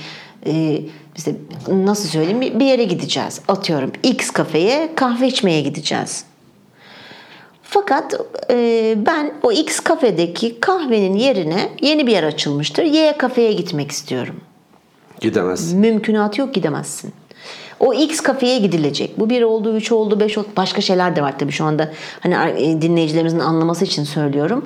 e, 0.46 0.82
işte 1.18 1.36
nasıl 1.68 2.10
söyleyeyim 2.10 2.42
bir 2.42 2.66
yere 2.66 2.84
gideceğiz. 2.84 3.42
Atıyorum 3.48 3.92
X 4.04 4.32
kafeye 4.32 4.90
kahve 4.96 5.28
içmeye 5.28 5.62
gideceğiz. 5.62 6.26
Fakat 7.64 8.14
e, 8.50 8.96
ben 9.06 9.34
o 9.44 9.52
X 9.52 9.80
kafedeki 9.80 10.60
kahvenin 10.60 11.14
yerine 11.14 11.70
yeni 11.82 12.08
bir 12.08 12.12
yer 12.12 12.24
açılmıştır. 12.24 12.84
Y 12.84 13.18
kafeye 13.18 13.54
gitmek 13.54 13.92
istiyorum. 13.92 14.36
Gidemez. 15.22 15.74
Mümkünatı 15.74 16.42
yok 16.42 16.54
gidemezsin. 16.54 17.14
O 17.80 17.94
X 17.94 18.22
kafeye 18.22 18.60
gidilecek. 18.60 19.20
Bu 19.20 19.30
bir 19.30 19.42
oldu, 19.42 19.78
üç 19.78 19.92
oldu, 19.92 20.20
beş 20.20 20.38
oldu. 20.38 20.48
Başka 20.58 20.82
şeyler 20.82 21.16
de 21.16 21.22
var 21.22 21.40
tabii 21.40 21.52
şu 21.52 21.66
anda. 21.66 21.92
Hani 22.20 22.82
dinleyicilerimizin 22.82 23.40
anlaması 23.40 23.86
için 23.86 24.04
söylüyorum. 24.04 24.66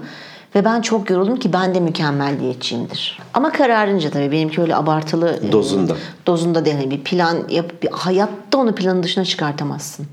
Ve 0.55 0.65
ben 0.65 0.81
çok 0.81 1.09
yoruldum 1.09 1.35
ki 1.39 1.53
ben 1.53 1.75
de 1.75 1.79
mükemmelliyetçiyimdir. 1.79 3.19
Ama 3.33 3.51
kararınca 3.51 4.09
tabii 4.09 4.31
benimki 4.31 4.61
öyle 4.61 4.75
abartılı. 4.75 5.39
e, 5.43 5.51
Dozunda. 5.51 5.93
Dozunda 6.25 6.65
değil. 6.65 6.75
Hani 6.75 6.91
Bir 6.91 7.03
plan 7.03 7.37
yap, 7.49 7.71
bir, 7.83 7.89
hayatta 7.91 8.57
onu 8.57 8.75
planın 8.75 9.03
dışına 9.03 9.25
çıkartamazsın. 9.25 10.07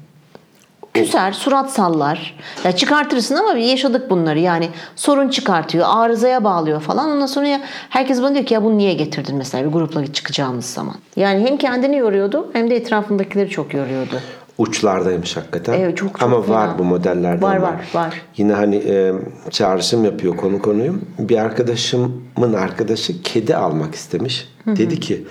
Küser, 1.05 1.33
surat 1.33 1.71
sallar. 1.73 2.35
Ya 2.65 2.73
çıkartırsın 2.73 3.35
ama 3.35 3.59
yaşadık 3.59 4.11
bunları. 4.11 4.39
Yani 4.39 4.69
sorun 4.97 5.29
çıkartıyor, 5.29 5.87
arızaya 5.89 6.45
bağlıyor 6.45 6.81
falan. 6.81 7.11
Ondan 7.11 7.27
sonra 7.27 7.47
ya, 7.47 7.61
herkes 7.89 8.23
bana 8.23 8.35
diyor 8.35 8.47
ki 8.47 8.55
ya 8.55 8.65
bunu 8.65 8.79
niye 8.79 8.95
getirdin 8.95 9.37
mesela 9.37 9.65
bir 9.65 9.73
grupla 9.73 10.13
çıkacağımız 10.13 10.65
zaman. 10.65 10.95
Yani 11.17 11.47
hem 11.47 11.57
kendini 11.57 11.97
yoruyordu 11.97 12.51
hem 12.53 12.71
de 12.71 12.77
etrafındakileri 12.77 13.51
çok 13.51 13.75
yoruyordu. 13.75 14.21
Uçlardaymış 14.59 15.37
hakikaten. 15.37 15.73
Evet, 15.73 15.97
çok, 15.97 16.09
çok 16.13 16.23
Ama 16.23 16.43
fena. 16.43 16.57
var 16.57 16.79
bu 16.79 16.85
modellerden. 16.85 17.43
Var, 17.43 17.57
var, 17.57 17.75
var. 17.95 18.23
Yine 18.37 18.53
hani 18.53 18.77
e, 18.77 19.13
çağrışım 19.51 20.05
yapıyor 20.05 20.37
konu 20.37 20.63
konuyu. 20.63 20.95
Bir 21.19 21.39
arkadaşımın 21.39 22.53
arkadaşı 22.59 23.23
kedi 23.23 23.57
almak 23.57 23.95
istemiş. 23.95 24.49
Dedi 24.67 25.01
ki 25.01 25.25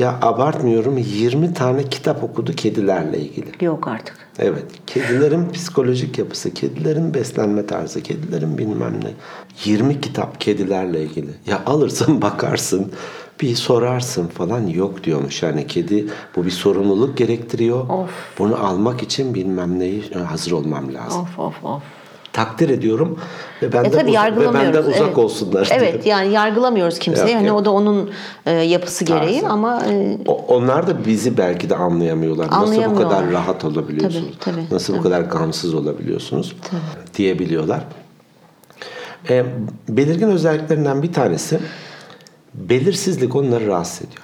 ya 0.00 0.18
abartmıyorum 0.22 0.98
20 0.98 1.54
tane 1.54 1.82
kitap 1.88 2.24
okudu 2.24 2.52
kedilerle 2.52 3.18
ilgili. 3.18 3.64
Yok 3.64 3.88
artık. 3.88 4.16
Evet. 4.38 4.64
Kedilerin 4.86 5.50
psikolojik 5.50 6.18
yapısı, 6.18 6.54
kedilerin 6.54 7.14
beslenme 7.14 7.66
tarzı, 7.66 8.02
kedilerin 8.02 8.58
bilmem 8.58 8.94
ne. 9.04 9.10
20 9.64 10.00
kitap 10.00 10.40
kedilerle 10.40 11.02
ilgili. 11.02 11.30
Ya 11.46 11.62
alırsın 11.66 12.22
bakarsın 12.22 12.92
bir 13.40 13.54
sorarsın 13.54 14.26
falan 14.26 14.66
yok 14.66 15.04
diyormuş. 15.04 15.42
Yani 15.42 15.66
kedi 15.66 16.06
bu 16.36 16.44
bir 16.44 16.50
sorumluluk 16.50 17.16
gerektiriyor. 17.16 17.88
Of. 17.88 18.10
Bunu 18.38 18.66
almak 18.66 19.02
için 19.02 19.34
bilmem 19.34 19.78
neyi 19.78 20.10
hazır 20.28 20.52
olmam 20.52 20.94
lazım. 20.94 21.20
Of 21.20 21.38
of 21.38 21.64
of. 21.64 21.82
Takdir 22.44 22.68
ediyorum 22.68 23.18
ve 23.62 23.72
benden, 23.72 23.88
E 23.88 23.92
tabii 23.92 24.10
uz- 24.10 24.36
ve 24.48 24.54
benden 24.54 24.82
uzak 24.82 24.96
evet. 25.00 25.18
olsunlar 25.18 25.66
diye. 25.68 25.78
Evet 25.78 26.06
yani 26.06 26.32
yargılamıyoruz 26.32 26.98
kimseyi. 26.98 27.26
Yok, 27.32 27.36
hani 27.36 27.52
o 27.52 27.64
da 27.64 27.70
onun 27.70 28.10
e, 28.46 28.50
yapısı 28.50 29.04
gereği 29.04 29.40
Tarzı. 29.40 29.52
ama 29.52 29.82
e, 29.86 30.18
O- 30.26 30.44
Onlar 30.48 30.86
da 30.86 31.04
bizi 31.06 31.36
belki 31.38 31.70
de 31.70 31.76
anlayamıyorlar. 31.76 32.46
Nasıl 32.46 32.60
bu 32.60 32.64
Anlayamıyorlar. 32.64 33.10
kadar 33.20 33.32
rahat 33.32 33.64
olabiliyorsunuz? 33.64 34.34
Tabii, 34.40 34.54
tabii, 34.56 34.74
Nasıl 34.74 34.92
bu 34.92 34.96
tabii. 34.96 35.08
kadar 35.08 35.20
gamsız 35.20 35.74
olabiliyorsunuz? 35.74 36.56
Diyebiliyorlar. 37.16 37.80
E, 39.30 39.44
belirgin 39.88 40.28
özelliklerinden 40.28 41.02
bir 41.02 41.12
tanesi 41.12 41.60
belirsizlik 42.54 43.36
onları 43.36 43.66
rahatsız 43.66 43.98
ediyor. 44.08 44.22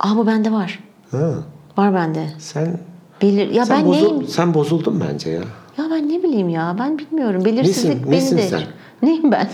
Aa 0.00 0.16
bu 0.16 0.26
bende 0.26 0.52
var. 0.52 0.78
Ha, 1.10 1.30
Var 1.76 1.94
bende. 1.94 2.26
sen 2.38 2.80
Belir 3.22 3.50
ya 3.50 3.66
sen, 3.66 3.78
ben 3.78 3.86
bozul- 3.86 4.10
neyim? 4.12 4.26
sen 4.28 4.54
bozuldun 4.54 5.04
bence 5.10 5.30
ya. 5.30 5.40
Ya 5.78 5.84
ben 5.90 6.08
ne 6.08 6.22
bileyim 6.22 6.48
ya 6.48 6.76
ben 6.78 6.98
bilmiyorum. 6.98 7.44
Belirsizlik 7.44 8.06
Nesin- 8.06 8.10
nesin 8.10 8.38
beni 8.38 8.44
de. 8.46 8.48
sen? 8.48 8.60
Neyim 9.02 9.32
ben? 9.32 9.48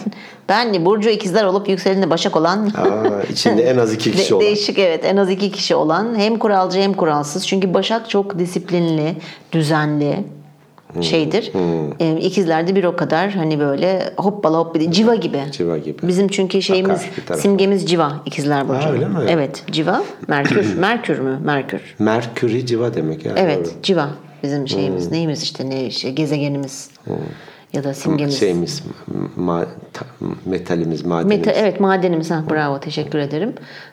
Ben 0.48 0.84
Burcu 0.86 1.08
ikizler 1.08 1.44
olup 1.44 1.68
yükseleninde 1.68 2.10
başak 2.10 2.36
olan. 2.36 2.66
Aa, 2.76 3.22
içinde 3.32 3.62
en 3.62 3.78
az 3.78 3.92
iki 3.92 4.12
kişi 4.12 4.30
De- 4.30 4.34
olan. 4.34 4.44
Değişik 4.46 4.78
evet 4.78 5.04
en 5.04 5.16
az 5.16 5.30
iki 5.30 5.50
kişi 5.50 5.74
olan 5.74 6.14
hem 6.18 6.38
kuralcı 6.38 6.78
hem 6.80 6.92
kuralsız. 6.94 7.46
Çünkü 7.46 7.74
Başak 7.74 8.10
çok 8.10 8.38
disiplinli, 8.38 9.14
düzenli 9.52 10.24
Hmm. 10.92 11.02
şeydir. 11.02 11.52
Ee, 12.00 12.20
İkizler 12.20 12.66
de 12.68 12.74
bir 12.74 12.84
o 12.84 12.96
kadar 12.96 13.30
hani 13.30 13.60
böyle 13.60 14.12
hoppala 14.16 14.58
hoppala 14.58 14.90
civa 14.92 15.14
gibi. 15.14 15.38
Civa 15.52 15.78
gibi. 15.78 15.96
Bizim 16.08 16.28
çünkü 16.28 16.62
şeyimiz 16.62 17.00
bir 17.30 17.34
simgemiz 17.34 17.86
civa 17.86 18.12
ikizler 18.26 18.68
burcu. 18.68 18.88
öyle 18.88 19.06
mi? 19.08 19.14
Evet 19.28 19.64
civa. 19.72 20.02
Merkür. 20.28 20.76
Merkür 20.78 21.18
mü? 21.18 21.38
Merkür. 21.44 21.80
Merkürü 21.98 22.66
civa 22.66 22.94
demek 22.94 23.24
ya. 23.24 23.32
Evet 23.36 23.66
doğru. 23.66 23.82
civa 23.82 24.08
bizim 24.42 24.68
şeyimiz. 24.68 25.04
Hmm. 25.06 25.12
Neyimiz 25.12 25.42
işte 25.42 25.70
ne 25.70 25.90
şey, 25.90 26.12
gezegenimiz. 26.12 26.90
Ya 27.72 27.84
da 27.84 27.94
simgemiz. 27.94 28.38
Şeyimiz, 28.40 28.82
ma- 29.38 29.66
ta- 29.92 30.06
metalimiz, 30.46 31.04
madenimiz. 31.04 31.38
Meta, 31.46 31.50
evet 31.60 31.80
madenimiz. 31.80 32.30
Ha, 32.30 32.44
bravo 32.50 32.80
teşekkür 32.80 33.18
ederim. 33.18 33.52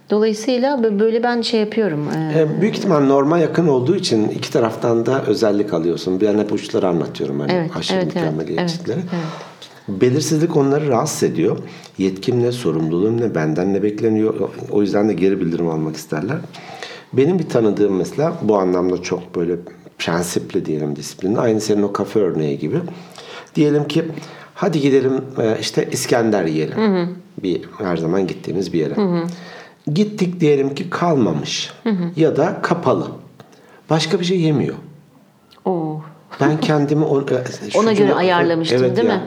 Dolayısıyla 0.10 0.76
bö- 0.76 1.00
böyle 1.00 1.24
ben 1.24 1.42
şey 1.42 1.60
yapıyorum. 1.60 2.08
e, 2.36 2.40
E, 2.40 2.62
büyük 2.62 2.78
ihtimal 2.78 3.00
norma 3.00 3.38
yakın 3.38 3.68
olduğu 3.68 3.96
için 3.96 4.28
iki 4.30 4.52
taraftan 4.52 5.06
da 5.06 5.26
özellik 5.26 5.74
alıyorsun. 5.74 6.22
Ben 6.22 6.38
hep 6.40 6.52
uçları 6.54 6.88
anlatıyorum 6.88 7.40
hani 7.40 7.52
Evet, 7.52 7.72
aşırı 7.78 7.98
evet, 7.98 8.12
evet, 8.16 8.16
mükemmeliyetçilikleri. 8.16 9.00
evet, 9.00 10.02
Belirsizlik 10.02 10.58
onları 10.58 10.88
rahatsız 10.88 11.24
ediyor. 11.24 11.58
Yetkim 11.98 12.44
ne, 12.44 12.52
sorumluluğum 12.52 13.22
ne, 13.22 13.36
benden 13.36 13.74
ne 13.74 13.84
bekleniyor. 13.84 14.50
O 14.72 14.82
yüzden 14.82 15.10
de 15.10 15.14
geri 15.14 15.40
bildirim 15.42 15.68
almak 15.70 15.96
isterler. 15.96 16.38
Benim 17.14 17.40
bir 17.40 17.50
tanıdığım 17.50 17.96
mesela 17.96 18.34
bu 18.42 18.58
anlamda 18.58 19.02
çok 19.02 19.36
böyle 19.36 19.56
prensipli 19.98 20.66
diyelim 20.66 20.96
disiplinli. 20.96 21.40
Aynı 21.40 21.62
senin 21.62 21.84
o 21.84 21.94
kafe 21.94 22.20
örneği 22.20 22.60
gibi. 22.60 22.78
Diyelim 23.56 23.88
ki 23.88 24.06
hadi 24.56 24.82
gidelim 24.82 25.22
e, 25.42 25.58
işte 25.62 25.90
İskender 25.92 26.46
yiyelim. 26.46 27.08
Bir 27.44 27.62
her 27.78 27.98
zaman 27.98 28.28
gittiğimiz 28.28 28.74
bir 28.74 28.80
yere. 28.80 28.96
Gittik 29.94 30.40
diyelim 30.40 30.76
ki 30.76 30.90
kalmamış 30.90 31.74
ya 32.16 32.38
da 32.38 32.60
kapalı. 32.62 33.08
Başka 33.90 34.20
bir 34.20 34.26
şey 34.26 34.40
yemiyor. 34.42 34.76
Oo. 35.66 36.02
Ben 36.42 36.60
kendimi 36.60 37.06
on- 37.06 37.26
şu 37.74 37.80
Ona 37.80 37.94
göre 37.94 38.14
ayarlamıştın, 38.14 38.78
evet 38.78 38.98
değil 38.98 39.08
ya. 39.08 39.16
mi? 39.16 39.24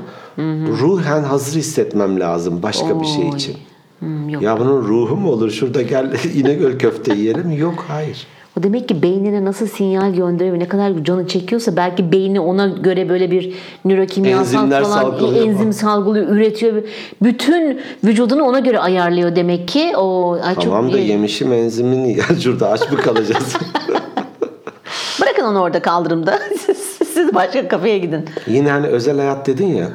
Ruhen 0.80 1.22
hazır 1.22 1.58
hissetmem 1.58 2.20
lazım 2.20 2.62
başka 2.62 3.00
bir 3.00 3.06
şey 3.06 3.24
Oy. 3.24 3.36
için. 3.36 3.56
Hmm, 3.98 4.28
yok. 4.28 4.42
Ya 4.42 4.60
bunun 4.60 4.82
ruhu 4.82 5.16
mu 5.16 5.30
olur? 5.30 5.50
Şurada 5.50 5.82
gel 5.82 6.16
İnegöl 6.34 6.78
köfte 6.78 7.14
yiyelim. 7.14 7.52
Yok 7.52 7.84
hayır. 7.88 8.26
O 8.58 8.62
demek 8.62 8.88
ki 8.88 9.02
beynine 9.02 9.44
nasıl 9.44 9.66
sinyal 9.66 10.14
gönderiyor 10.14 10.54
ve 10.54 10.58
ne 10.58 10.68
kadar 10.68 11.04
canı 11.04 11.28
çekiyorsa 11.28 11.76
belki 11.76 12.12
beyni 12.12 12.40
ona 12.40 12.66
göre 12.66 13.08
böyle 13.08 13.30
bir 13.30 13.54
nörokimyasal 13.84 14.40
Enzimler 14.58 14.82
falan 14.82 15.02
salgılıyor 15.02 15.46
enzim 15.46 15.56
falan. 15.58 15.70
salgılıyor, 15.70 16.28
üretiyor. 16.28 16.82
Bütün 17.22 17.80
vücudunu 18.04 18.42
ona 18.42 18.58
göre 18.58 18.78
ayarlıyor 18.78 19.36
demek 19.36 19.68
ki. 19.68 19.92
O 19.96 20.32
ay 20.42 20.54
Tamam 20.54 20.84
çok 20.84 20.92
da 20.94 20.98
iyi. 20.98 21.08
yemişim 21.08 21.52
enzimini 21.52 22.18
ya 22.18 22.24
şurada 22.40 22.70
aç 22.70 22.90
mı 22.92 22.98
kalacağız? 22.98 23.56
Bırakın 25.20 25.44
onu 25.44 25.60
orada 25.60 25.82
kaldırımda. 25.82 26.38
siz, 26.66 26.76
siz 27.14 27.34
başka 27.34 27.68
kafeye 27.68 27.98
gidin. 27.98 28.24
Yine 28.46 28.70
hani 28.70 28.86
özel 28.86 29.16
hayat 29.18 29.46
dedin 29.46 29.66
ya. 29.74 29.88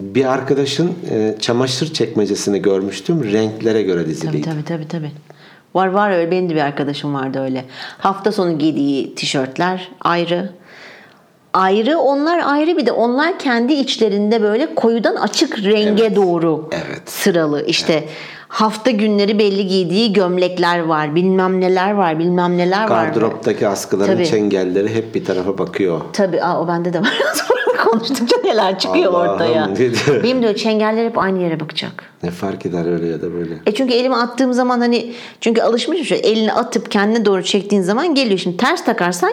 Bir 0.00 0.24
arkadaşın 0.32 0.92
e, 1.10 1.34
çamaşır 1.40 1.92
çekmecesini 1.92 2.62
görmüştüm. 2.62 3.24
Renklere 3.32 3.82
göre 3.82 4.00
Tabii 4.02 4.10
diziliydi. 4.10 4.42
tabii 4.50 4.64
tabii 4.64 4.88
tabii. 4.88 5.10
Var 5.78 5.86
var 5.86 6.10
öyle 6.10 6.30
benim 6.30 6.48
de 6.50 6.54
bir 6.54 6.60
arkadaşım 6.60 7.14
vardı 7.14 7.40
öyle. 7.40 7.64
Hafta 7.98 8.32
sonu 8.32 8.58
giydiği 8.58 9.14
tişörtler 9.14 9.88
ayrı. 10.00 10.50
Ayrı 11.54 11.98
onlar 11.98 12.40
ayrı 12.44 12.76
bir 12.76 12.86
de 12.86 12.92
onlar 12.92 13.38
kendi 13.38 13.72
içlerinde 13.72 14.42
böyle 14.42 14.74
koyudan 14.74 15.16
açık 15.16 15.58
renge 15.64 16.16
doğru 16.16 16.68
Evet. 16.72 17.10
sıralı. 17.10 17.64
İşte 17.66 18.04
hafta 18.48 18.90
günleri 18.90 19.38
belli 19.38 19.66
giydiği 19.66 20.12
gömlekler 20.12 20.78
var, 20.78 21.14
bilmem 21.14 21.60
neler 21.60 21.92
var, 21.92 22.18
bilmem 22.18 22.58
neler 22.58 22.82
var. 22.90 23.04
Gardıroptaki 23.06 23.68
askıların 23.68 24.12
Tabii. 24.12 24.26
çengelleri 24.26 24.94
hep 24.94 25.14
bir 25.14 25.24
tarafa 25.24 25.58
bakıyor. 25.58 26.00
Tabii 26.12 26.42
aa, 26.42 26.60
o 26.60 26.68
bende 26.68 26.92
de 26.92 27.00
var. 27.00 27.18
Konuştukça 27.90 28.36
neler 28.44 28.78
çıkıyor 28.78 29.12
Allah'ım 29.12 29.32
ortaya. 29.34 29.76
dedi. 29.76 29.98
Benim 30.22 30.42
de 30.42 30.48
o 30.48 30.54
çengeller 30.54 31.04
hep 31.04 31.18
aynı 31.18 31.38
yere 31.42 31.60
bakacak. 31.60 32.04
Ne 32.22 32.30
fark 32.30 32.66
eder 32.66 32.92
öyle 32.92 33.06
ya 33.06 33.22
da 33.22 33.32
böyle. 33.32 33.54
E 33.66 33.74
çünkü 33.74 33.94
elime 33.94 34.16
attığım 34.16 34.52
zaman 34.52 34.80
hani 34.80 35.12
çünkü 35.40 35.62
alışmışım 35.62 36.04
şu 36.04 36.14
elini 36.14 36.52
atıp 36.52 36.90
kendine 36.90 37.24
doğru 37.24 37.42
çektiğin 37.44 37.82
zaman 37.82 38.14
geliyor. 38.14 38.38
Şimdi 38.38 38.56
ters 38.56 38.84
takarsan 38.84 39.32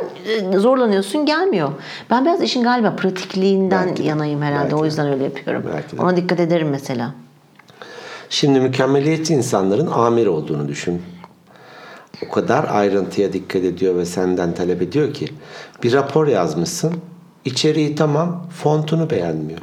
e, 0.54 0.58
zorlanıyorsun 0.58 1.26
gelmiyor. 1.26 1.70
Ben 2.10 2.26
biraz 2.26 2.42
işin 2.42 2.64
galiba 2.64 2.96
pratikliğinden 2.96 3.88
Belki 3.88 4.04
de, 4.04 4.08
yanayım 4.08 4.42
herhalde. 4.42 4.64
belki 4.64 4.76
o 4.76 4.82
de. 4.82 4.86
yüzden 4.86 5.08
öyle 5.14 5.24
yapıyorum. 5.24 5.64
Belki 5.76 5.98
de. 5.98 6.02
Ona 6.02 6.18
dikkat 6.18 6.40
ederim 6.40 6.70
mesela. 6.70 7.14
Şimdi 8.30 8.60
mükemmeliyetçi 8.60 9.34
insanların 9.34 9.88
amir 9.88 10.28
olduğunu 10.28 10.68
düşün. 10.68 11.02
O 12.28 12.32
kadar 12.32 12.66
ayrıntıya 12.72 13.34
dikkat 13.34 13.64
ediyor 13.64 13.96
ve 13.96 14.06
senden 14.06 14.54
talep 14.54 14.82
ediyor 14.82 15.14
ki 15.14 15.28
bir 15.84 15.94
rapor 15.94 16.28
yazmışsın. 16.28 16.94
İçeriği 17.46 17.96
tamam, 17.96 18.46
fontunu 18.64 19.10
beğenmiyor. 19.10 19.60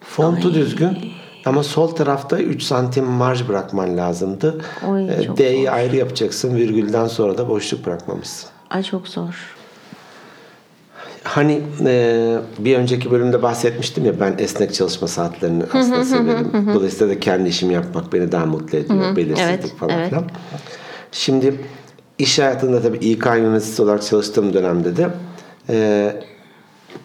Fontu 0.00 0.54
düzgün 0.54 0.98
ama 1.46 1.62
sol 1.62 1.88
tarafta 1.88 2.38
3 2.38 2.62
santim 2.62 3.04
marj 3.04 3.48
bırakman 3.48 3.96
lazımdı. 3.96 4.64
Oy, 4.88 5.24
çok 5.26 5.36
D'yi 5.38 5.64
zor. 5.66 5.72
ayrı 5.72 5.96
yapacaksın. 5.96 6.56
Virgülden 6.56 7.06
sonra 7.06 7.38
da 7.38 7.48
boşluk 7.48 7.86
bırakmamışsın. 7.86 8.50
Ay 8.70 8.82
çok 8.82 9.08
zor. 9.08 9.54
Hani 11.24 11.60
e, 11.86 12.36
bir 12.58 12.76
önceki 12.76 13.10
bölümde 13.10 13.42
bahsetmiştim 13.42 14.04
ya 14.04 14.20
ben 14.20 14.34
esnek 14.38 14.74
çalışma 14.74 15.08
saatlerini 15.08 15.64
aslında 15.74 16.04
severim. 16.04 16.70
Dolayısıyla 16.74 17.14
da 17.14 17.20
kendi 17.20 17.48
işimi 17.48 17.74
yapmak 17.74 18.12
beni 18.12 18.32
daha 18.32 18.46
mutlu 18.46 18.78
ediyor. 18.78 19.16
Belirsizlik 19.16 19.50
Evet, 19.50 19.74
falan 19.76 19.98
evet. 19.98 20.08
filan. 20.08 20.24
Şimdi 21.12 21.60
iş 22.18 22.38
hayatında 22.38 22.82
tabii 22.82 22.96
İK 22.96 23.26
yöneticisi 23.26 23.82
olarak 23.82 24.02
çalıştığım 24.02 24.54
dönemde 24.54 24.96
de 24.96 25.10
e, 25.68 26.12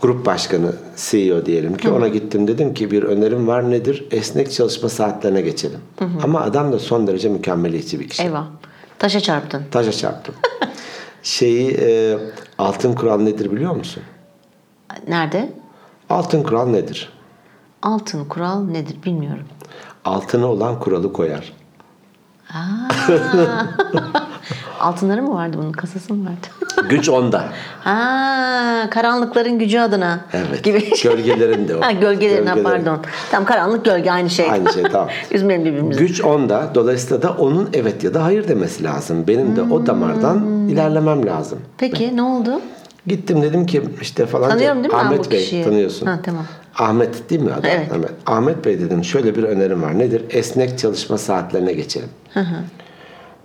grup 0.02 0.26
başkanı 0.26 0.76
CEO 0.96 1.46
diyelim 1.46 1.78
ki 1.78 1.90
ona 1.90 2.08
gittim 2.08 2.48
dedim 2.48 2.74
ki 2.74 2.92
bir 2.92 3.04
önerim 3.04 3.48
var 3.48 3.72
nedir? 3.72 4.08
Esnek 4.12 4.52
çalışma 4.52 4.90
saatlerine 4.90 5.42
geçelim. 5.42 5.80
Ama 6.24 6.42
adam 6.42 6.72
da 6.72 6.80
son 6.80 7.08
derece 7.08 7.30
mükemmeliyetçi 7.30 8.00
bir 8.00 8.10
kişi. 8.10 8.24
Eyvah. 8.24 8.46
Taşa 9.00 9.20
çarptın. 9.20 9.64
Taşa 9.72 9.92
çarptım. 9.92 10.36
Şeyi 11.24 11.78
e, 11.82 12.18
altın 12.58 12.94
kural 12.94 13.20
nedir 13.20 13.52
biliyor 13.52 13.76
musun? 13.76 14.04
Nerede? 15.08 15.54
Altın 16.10 16.44
kural 16.44 16.68
nedir? 16.68 17.14
Altın 17.82 18.26
kural 18.26 18.64
nedir 18.64 18.96
bilmiyorum. 19.06 19.46
Altına 20.06 20.48
olan 20.48 20.80
kuralı 20.80 21.14
koyar. 21.14 21.54
Altınları 24.80 25.22
mı 25.24 25.34
vardı 25.34 25.58
bunun? 25.62 25.72
Kasası 25.72 26.14
mı 26.14 26.26
vardı? 26.30 26.88
Güç 26.90 27.10
onda. 27.10 27.44
ha, 27.84 28.88
karanlıkların 28.92 29.60
gücü 29.60 29.80
adına. 29.80 30.20
Evet. 30.34 30.64
Gibi. 30.64 30.90
Gölgelerin 31.04 31.68
de 31.68 31.76
o. 31.76 31.82
ha, 31.86 31.92
gölgelerin, 31.92 32.46
ha, 32.46 32.56
Gölgelerin. 32.56 32.84
pardon. 32.86 33.00
Tam 33.32 33.46
karanlık 33.46 33.86
gölge 33.86 34.12
aynı 34.12 34.30
şey. 34.30 34.52
Aynı 34.52 34.74
şey 34.74 34.84
tamam. 34.84 35.10
Üzmeyelim 35.32 35.66
birbirimizi. 35.66 36.00
Güç 36.00 36.22
onda. 36.22 36.72
Dolayısıyla 36.76 37.22
da 37.22 37.32
onun 37.32 37.70
evet 37.74 38.04
ya 38.04 38.14
da 38.14 38.24
hayır 38.24 38.48
demesi 38.48 38.84
lazım. 38.84 39.28
Benim 39.28 39.56
de 39.56 39.62
o 39.62 39.86
damardan 39.86 40.36
Hmm. 40.36 40.70
ilerlemem 40.70 41.26
lazım. 41.26 41.60
Peki 41.78 42.16
ne 42.18 42.22
oldu? 42.22 42.62
Gittim 43.08 43.42
dedim 43.42 43.66
ki 43.66 43.82
işte 44.02 44.26
falan. 44.26 44.50
Tanıyorum 44.50 44.78
değil 44.84 44.94
mi 44.94 45.00
ben 45.00 45.06
Ahmet 45.06 45.28
bu 45.28 45.32
Bey 45.32 45.40
kişiyi? 45.40 45.64
tanıyorsun. 45.64 46.06
Ha, 46.06 46.20
tamam. 46.24 46.46
Ahmet 46.78 47.30
değil 47.30 47.42
mi 47.42 47.52
adı? 47.54 47.68
Evet. 47.68 47.92
Ahmet. 47.94 48.12
Ahmet 48.26 48.66
Bey 48.66 48.80
dedim 48.80 49.04
şöyle 49.04 49.36
bir 49.36 49.44
önerim 49.44 49.82
var. 49.82 50.00
Nedir? 50.00 50.22
Esnek 50.30 50.80
çalışma 50.80 51.18
saatlerine 51.18 51.74
geçelim. 51.74 52.10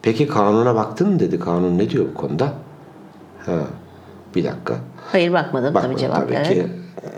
Peki 0.05 0.27
kanuna 0.29 0.75
baktın 0.75 1.13
mı 1.13 1.19
dedi. 1.19 1.39
Kanun 1.41 1.79
ne 1.79 1.91
diyor 1.91 2.05
bu 2.11 2.15
konuda? 2.15 2.53
Ha. 3.47 3.61
Bir 4.35 4.45
dakika. 4.45 4.75
Hayır 5.13 5.33
bakmadım 5.33 5.75
Bakmadım 5.75 5.91
tabii 5.97 6.01
cevap. 6.01 6.17
tabii 6.17 6.35
evet. 6.35 6.49
ki. 6.49 6.67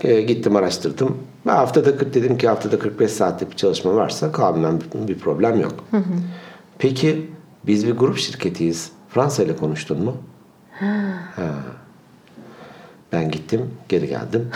E, 0.07 0.21
gittim 0.21 0.55
araştırdım. 0.55 1.17
Ve 1.45 1.51
haftada 1.51 1.97
40 1.97 2.13
dedim 2.13 2.37
ki 2.37 2.47
haftada 2.47 2.79
45 2.79 3.11
saatlik 3.11 3.51
bir 3.51 3.55
çalışma 3.55 3.95
varsa 3.95 4.31
kanunen 4.31 4.81
bir, 5.07 5.19
problem 5.19 5.61
yok. 5.61 5.73
Peki 6.77 7.31
biz 7.65 7.87
bir 7.87 7.91
grup 7.91 8.17
şirketiyiz. 8.17 8.91
Fransa 9.09 9.43
ile 9.43 9.55
konuştun 9.55 10.03
mu? 10.03 10.17
Ha. 10.79 11.53
Ben 13.11 13.31
gittim, 13.31 13.61
geri 13.89 14.07
geldim. 14.07 14.49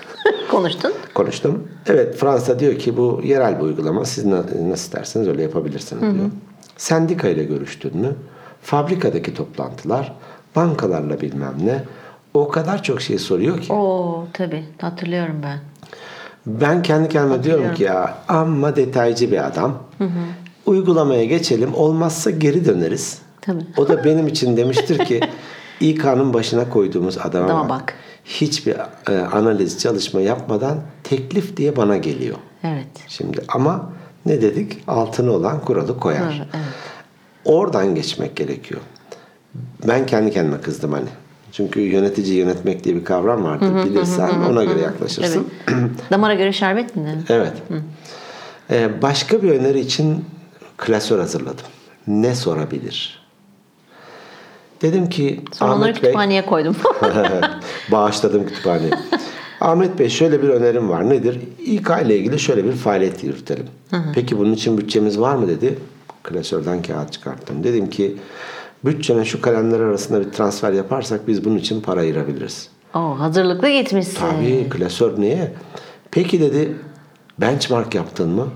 Konuştun. 0.50 0.92
Konuştum. 1.14 1.68
Evet 1.86 2.16
Fransa 2.16 2.58
diyor 2.58 2.74
ki 2.78 2.96
bu 2.96 3.20
yerel 3.24 3.58
bir 3.58 3.64
uygulama. 3.64 4.04
Siz 4.04 4.24
na- 4.24 4.36
nasıl 4.36 4.72
isterseniz 4.72 5.28
öyle 5.28 5.42
yapabilirsiniz 5.42 6.02
diyor. 6.02 6.30
Sendika 6.78 7.28
ile 7.28 7.44
görüştün 7.44 7.96
mü? 7.96 8.14
Fabrikadaki 8.62 9.34
toplantılar, 9.34 10.12
bankalarla 10.56 11.20
bilmem 11.20 11.54
ne. 11.64 11.84
O 12.34 12.48
kadar 12.48 12.82
çok 12.82 13.00
şey 13.00 13.18
soruyor 13.18 13.60
ki. 13.60 13.72
Oo 13.72 14.26
tabii 14.32 14.64
hatırlıyorum 14.80 15.36
ben. 15.42 15.58
Ben 16.46 16.82
kendi 16.82 17.08
kendime 17.08 17.42
diyorum 17.42 17.74
ki 17.74 17.82
ya 17.82 18.14
amma 18.28 18.76
detaycı 18.76 19.30
bir 19.32 19.46
adam. 19.46 19.78
Uygulamaya 20.66 21.24
geçelim. 21.24 21.74
Olmazsa 21.74 22.30
geri 22.30 22.64
döneriz. 22.64 23.18
Tabii. 23.40 23.64
O 23.76 23.88
da 23.88 24.04
benim 24.04 24.26
için 24.26 24.56
demiştir 24.56 24.98
ki 25.04 25.20
İK'nın 25.80 26.34
başına 26.34 26.70
koyduğumuz 26.70 27.18
adama 27.18 27.46
Adama 27.46 27.68
bak. 27.68 27.70
bak. 27.80 27.94
Hiçbir 28.24 28.76
e, 29.10 29.18
analiz 29.32 29.78
çalışma 29.78 30.20
yapmadan 30.20 30.78
teklif 31.04 31.56
diye 31.56 31.76
bana 31.76 31.96
geliyor. 31.96 32.36
Evet. 32.64 32.86
Şimdi 33.08 33.40
ama 33.48 33.92
ne 34.28 34.42
dedik? 34.42 34.82
Altını 34.88 35.32
olan 35.32 35.60
kuralı 35.60 36.00
koyar. 36.00 36.20
Doğru, 36.22 36.32
evet. 36.54 36.64
Oradan 37.44 37.94
geçmek 37.94 38.36
gerekiyor. 38.36 38.80
Ben 39.88 40.06
kendi 40.06 40.30
kendime 40.30 40.60
kızdım 40.60 40.92
hani. 40.92 41.08
Çünkü 41.52 41.80
yönetici 41.80 42.34
yönetmek 42.36 42.84
diye 42.84 42.96
bir 42.96 43.04
kavram 43.04 43.44
vardır. 43.44 43.84
Bilirsen 43.84 44.30
ona 44.50 44.64
göre 44.64 44.74
Evet. 44.74 44.84
yaklaşırsın. 44.84 45.46
Damara 46.10 46.34
göre 46.34 46.52
şerbet 46.52 46.96
mi? 46.96 47.24
Evet. 47.28 47.52
Ee, 48.70 49.02
başka 49.02 49.42
bir 49.42 49.50
öneri 49.50 49.80
için 49.80 50.24
klasör 50.76 51.18
hazırladım. 51.18 51.64
Ne 52.06 52.34
sorabilir? 52.34 53.22
Dedim 54.82 55.08
ki 55.08 55.40
Sonra 55.52 55.74
onları 55.74 55.82
Ahmet 55.90 55.94
Bey, 56.02 56.10
kütüphaneye 56.10 56.46
koydum. 56.46 56.76
bağışladım 57.92 58.46
kütüphaneye. 58.46 58.90
Ahmet 59.60 59.98
Bey 59.98 60.08
şöyle 60.08 60.42
bir 60.42 60.48
önerim 60.48 60.88
var. 60.88 61.10
Nedir? 61.10 61.40
İK 61.66 61.88
ile 62.06 62.16
ilgili 62.18 62.38
şöyle 62.38 62.64
bir 62.64 62.72
faaliyet 62.72 63.24
yürütelim. 63.24 63.66
Peki 64.14 64.38
bunun 64.38 64.52
için 64.52 64.78
bütçemiz 64.78 65.20
var 65.20 65.34
mı 65.36 65.48
dedi. 65.48 65.78
Klasörden 66.22 66.82
kağıt 66.82 67.12
çıkarttım. 67.12 67.64
Dedim 67.64 67.90
ki 67.90 68.16
bütçenin 68.84 69.22
şu 69.22 69.40
kalemler 69.40 69.80
arasında 69.80 70.20
bir 70.20 70.30
transfer 70.30 70.72
yaparsak 70.72 71.28
biz 71.28 71.44
bunun 71.44 71.56
için 71.58 71.80
para 71.80 72.00
ayırabiliriz. 72.00 72.68
Oo, 72.94 73.00
hazırlıklı 73.18 73.68
gitmişsin. 73.70 74.18
Tabii 74.20 74.66
klasör 74.70 75.20
niye? 75.20 75.52
Peki 76.10 76.40
dedi 76.40 76.76
benchmark 77.38 77.94
yaptın 77.94 78.28
mı? 78.30 78.46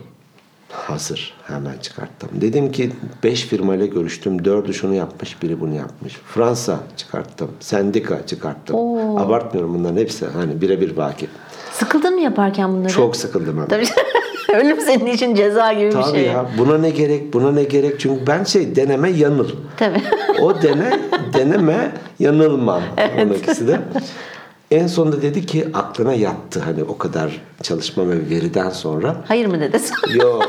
Hazır. 0.72 1.34
Hemen 1.46 1.78
çıkarttım. 1.82 2.28
Dedim 2.32 2.72
ki 2.72 2.90
5 3.22 3.42
firmayla 3.46 3.86
görüştüm. 3.86 4.36
4'ü 4.38 4.72
şunu 4.74 4.94
yapmış, 4.94 5.42
biri 5.42 5.60
bunu 5.60 5.74
yapmış. 5.74 6.12
Fransa 6.34 6.78
çıkarttım. 6.96 7.50
Sendika 7.60 8.26
çıkarttım. 8.26 8.76
Oo. 8.76 9.18
Abartmıyorum 9.18 9.74
bunların 9.74 9.96
hepsi. 9.96 10.26
Hani 10.26 10.60
birebir 10.60 10.96
vakip. 10.96 11.30
Sıkıldın 11.72 12.14
mı 12.14 12.20
yaparken 12.20 12.72
bunları? 12.72 12.92
Çok 12.92 13.16
sıkıldım 13.16 13.58
hem. 13.60 13.68
Tabii. 13.68 13.86
Ölüm 14.54 14.80
senin 14.80 15.06
için 15.06 15.34
ceza 15.34 15.72
gibi 15.72 15.86
bir 15.86 15.92
Tabii 15.92 16.10
şey. 16.18 16.26
ya. 16.26 16.46
Buna 16.58 16.78
ne 16.78 16.90
gerek, 16.90 17.32
buna 17.32 17.52
ne 17.52 17.64
gerek? 17.64 18.00
Çünkü 18.00 18.26
ben 18.26 18.44
şey 18.44 18.76
deneme 18.76 19.10
yanıl. 19.10 19.48
Tabii. 19.76 20.02
O 20.40 20.62
dene, 20.62 21.00
deneme 21.34 21.92
yanılmam. 22.18 22.82
Onun 23.22 23.32
ikisi 23.34 23.68
de. 23.68 23.80
En 24.72 24.86
sonunda 24.86 25.22
dedi 25.22 25.46
ki 25.46 25.68
aklına 25.74 26.14
yattı 26.14 26.60
hani 26.60 26.84
o 26.84 26.98
kadar 26.98 27.40
çalışma 27.62 28.08
ve 28.08 28.30
veriden 28.30 28.70
sonra. 28.70 29.16
Hayır 29.28 29.46
mı 29.46 29.60
dedi? 29.60 29.80
Yo 30.14 30.40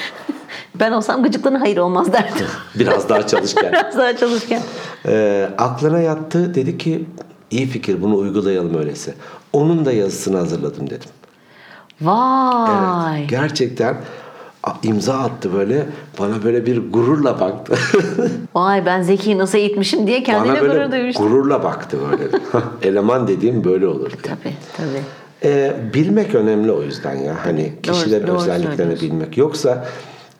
Ben 0.74 0.92
olsam 0.92 1.22
gıcıklığına 1.22 1.60
hayır 1.60 1.76
olmaz 1.76 2.12
derdim. 2.12 2.46
biraz 2.74 3.08
daha 3.08 3.26
çalışken. 3.26 3.72
Biraz 3.72 3.96
daha 3.98 4.16
çalışken. 4.16 4.62
Ee, 5.06 5.48
aklına 5.58 6.00
yattı 6.00 6.54
dedi 6.54 6.78
ki 6.78 7.04
iyi 7.50 7.66
fikir 7.66 8.02
bunu 8.02 8.16
uygulayalım 8.16 8.78
öyleyse. 8.78 9.14
Onun 9.52 9.84
da 9.84 9.92
yazısını 9.92 10.36
hazırladım 10.36 10.90
dedim. 10.90 11.08
Vay. 12.00 13.26
Gerçekten 13.26 13.94
a- 13.94 13.98
imza 14.82 15.14
attı 15.14 15.52
böyle 15.54 15.86
bana 16.18 16.44
böyle 16.44 16.66
bir 16.66 16.92
gururla 16.92 17.40
baktı. 17.40 17.74
Vay 18.54 18.86
ben 18.86 19.02
Zeki'yi 19.02 19.38
nasıl 19.38 19.58
eğitmişim 19.58 20.06
diye 20.06 20.22
kendine 20.22 20.52
bana 20.52 20.62
böyle 20.62 20.84
gurur 20.84 20.92
duymuştum. 20.92 21.28
gururla 21.28 21.64
baktı 21.64 21.98
böyle. 22.10 22.24
Eleman 22.82 23.28
dediğim 23.28 23.64
böyle 23.64 23.86
olur 23.86 24.10
diye. 24.10 24.22
Tabii 24.22 24.54
tabii. 24.76 25.02
Ee, 25.44 25.76
bilmek 25.94 26.34
önemli 26.34 26.72
o 26.72 26.82
yüzden 26.82 27.16
ya. 27.16 27.36
Hani 27.44 27.72
kişilerin 27.82 28.26
doğru 28.26 28.36
özelliklerini 28.36 28.76
söylüyorsun. 28.76 29.10
bilmek. 29.10 29.36
Yoksa 29.38 29.88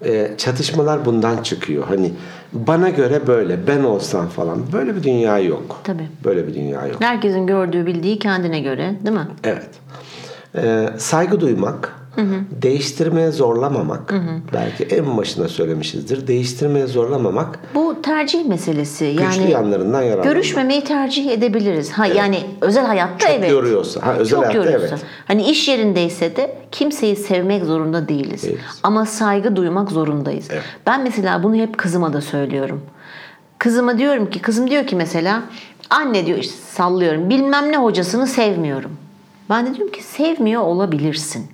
e, 0.05 0.31
çatışmalar 0.37 1.05
bundan 1.05 1.43
çıkıyor. 1.43 1.85
Hani 1.89 2.13
bana 2.53 2.89
göre 2.91 3.27
böyle, 3.27 3.67
ben 3.67 3.85
olsam 3.85 4.29
falan. 4.29 4.73
Böyle 4.73 4.97
bir 4.97 5.03
dünya 5.03 5.39
yok. 5.39 5.81
Tabii. 5.85 6.09
Böyle 6.25 6.47
bir 6.47 6.55
dünya 6.55 6.87
yok. 6.87 6.97
Herkesin 7.01 7.47
gördüğü 7.47 7.87
bildiği 7.87 8.19
kendine 8.19 8.61
göre 8.61 8.95
değil 9.05 9.17
mi? 9.17 9.29
Evet. 9.45 9.71
Ee, 10.57 10.89
saygı 10.99 11.41
duymak, 11.41 11.96
değiştirmeye 12.63 13.31
zorlamamak. 13.31 14.15
Belki 14.53 14.85
en 14.85 15.17
başında 15.17 15.49
söylemişizdir. 15.49 16.27
Değiştirmeye 16.27 16.87
zorlamamak 16.87 17.59
Bu 17.75 18.03
tercih 18.03 18.45
meselesi. 18.45 19.11
güçlü 19.11 19.23
Yani 19.41 19.51
yanlarından 19.51 20.03
yararlanmak. 20.03 20.25
görüşmemeyi 20.35 20.85
tercih 20.85 21.31
edebiliriz. 21.31 21.93
Ha 21.93 22.07
yani 22.07 22.39
özel 22.61 22.87
hayatta 22.87 23.19
Çok 23.27 23.31
evet. 23.31 23.51
yoruyorsa. 23.51 24.07
Ha, 24.07 24.15
özel 24.15 24.31
Çok 24.37 24.45
hayatta 24.45 24.57
yoruyorsa. 24.59 24.87
evet. 24.97 25.05
Hani 25.29 25.51
iş 25.51 25.69
yerindeyse 25.69 26.37
de 26.37 26.57
kimseyi 26.73 27.17
sevmek 27.17 27.65
zorunda 27.65 28.09
değiliz. 28.09 28.43
Değiliz. 28.43 28.61
Ama 28.83 29.07
saygı 29.07 29.57
duymak 29.57 29.91
zorundayız. 29.91 30.49
Evet. 30.53 30.63
Ben 30.87 31.03
mesela 31.03 31.43
bunu 31.43 31.55
hep 31.57 31.79
kızıma 31.79 32.13
da 32.13 32.21
söylüyorum. 32.21 32.81
Kızıma 33.59 33.99
diyorum 33.99 34.31
ki 34.31 34.43
kızım 34.43 34.71
diyor 34.71 34.87
ki 34.87 34.97
mesela 34.97 35.43
anne 35.91 36.27
diyor 36.27 36.39
işte 36.39 36.55
sallıyorum 36.71 37.31
bilmem 37.31 37.73
ne 37.73 37.77
hocasını 37.77 38.27
sevmiyorum. 38.27 38.91
Ben 39.51 39.67
de 39.67 39.75
diyorum 39.75 39.93
ki 39.93 40.03
sevmiyor 40.05 40.63
olabilirsin. 40.63 41.47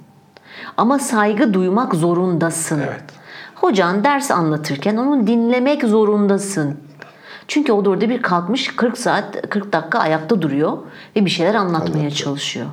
Ama 0.77 0.99
saygı 0.99 1.55
duymak 1.55 1.95
zorundasın. 1.95 2.79
Evet. 2.79 3.03
Hocan 3.55 4.05
ders 4.05 4.31
anlatırken 4.31 4.97
onu 4.97 5.27
dinlemek 5.27 5.85
zorundasın. 5.85 6.77
Çünkü 7.49 7.73
o 7.73 7.85
da 7.85 7.91
orada 7.91 8.09
bir 8.09 8.23
kalkmış 8.23 8.77
40 8.77 8.99
saat 8.99 9.51
40 9.51 9.73
dakika 9.73 9.99
ayakta 9.99 10.43
duruyor 10.43 10.79
ve 11.17 11.25
bir 11.25 11.31
şeyler 11.31 11.55
anlatmaya 11.55 11.91
Anlatıyor. 11.91 12.11
çalışıyor. 12.11 12.67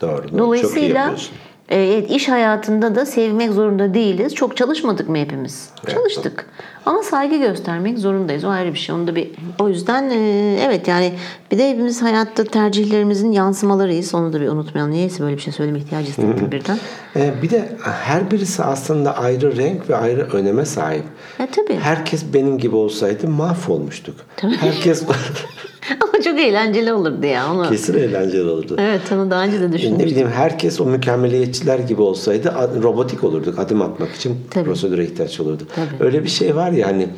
Doğru. 0.00 0.10
doğru. 0.10 0.22
Çok 0.22 0.32
iyi 0.32 0.38
Dolayısıyla 0.38 0.98
yapıyorsun. 1.00 1.34
E, 1.68 1.82
evet, 1.82 2.10
iş 2.10 2.28
hayatında 2.28 2.94
da 2.94 3.06
sevmek 3.06 3.52
zorunda 3.52 3.94
değiliz. 3.94 4.34
Çok 4.34 4.56
çalışmadık 4.56 5.08
mı 5.08 5.16
hepimiz? 5.16 5.68
Evet, 5.84 5.94
Çalıştık. 5.94 6.46
Ama 6.86 7.02
saygı 7.02 7.36
göstermek 7.36 7.98
zorundayız. 7.98 8.44
O 8.44 8.48
ayrı 8.48 8.74
bir 8.74 8.78
şey. 8.78 8.94
Onu 8.94 9.06
da 9.06 9.16
bir 9.16 9.30
o 9.58 9.68
yüzden 9.68 10.10
e, 10.10 10.58
evet 10.62 10.88
yani 10.88 11.12
bir 11.50 11.58
de 11.58 11.70
hepimiz 11.70 12.02
hayatta 12.02 12.44
tercihlerimizin 12.44 13.32
yansımalarıyız. 13.32 14.14
Onu 14.14 14.32
da 14.32 14.40
bir 14.40 14.48
unutmayalım. 14.48 14.92
Niyeyse 14.92 15.22
böyle 15.22 15.36
bir 15.36 15.42
şey 15.42 15.52
söyleme 15.52 15.78
ihtiyacı 15.78 16.08
hissettim 16.08 16.52
birden. 16.52 16.78
Ee, 17.16 17.34
bir 17.42 17.50
de 17.50 17.76
her 17.82 18.30
birisi 18.30 18.62
aslında 18.64 19.18
ayrı 19.18 19.56
renk 19.56 19.90
ve 19.90 19.96
ayrı 19.96 20.28
öneme 20.32 20.64
sahip. 20.64 21.04
E 21.38 21.46
tabii. 21.46 21.78
Herkes 21.80 22.24
benim 22.34 22.58
gibi 22.58 22.76
olsaydı 22.76 23.28
mahvolmuştuk. 23.28 24.16
Herkes 24.60 25.04
Ama 26.00 26.22
çok 26.24 26.38
eğlenceli 26.40 26.92
olurdu 26.92 27.26
ya. 27.26 27.52
Onu, 27.52 27.68
kesin 27.68 27.94
eğlenceli 27.94 28.50
olurdu. 28.50 28.76
Evet 28.78 29.00
onu 29.12 29.30
daha 29.30 29.44
önce 29.44 29.60
de 29.60 29.68
Ne 29.68 29.72
düşünmüştüm. 29.72 30.10
bileyim 30.10 30.28
herkes 30.28 30.80
o 30.80 30.84
mükemmeliyetçiler 30.86 31.78
gibi 31.78 32.02
olsaydı 32.02 32.54
robotik 32.82 33.24
olurduk. 33.24 33.58
Adım 33.58 33.82
atmak 33.82 34.12
için 34.14 34.36
Tabii. 34.50 34.64
prosedüre 34.64 35.04
ihtiyaç 35.04 35.40
olurdu. 35.40 35.62
Tabii. 35.74 36.04
Öyle 36.04 36.24
bir 36.24 36.28
şey 36.28 36.56
var 36.56 36.70
ya 36.70 36.86
hani 36.86 37.08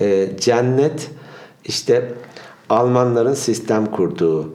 e, 0.00 0.28
cennet 0.40 1.10
işte 1.64 2.12
Almanların 2.70 3.34
sistem 3.34 3.86
kurduğu, 3.86 4.54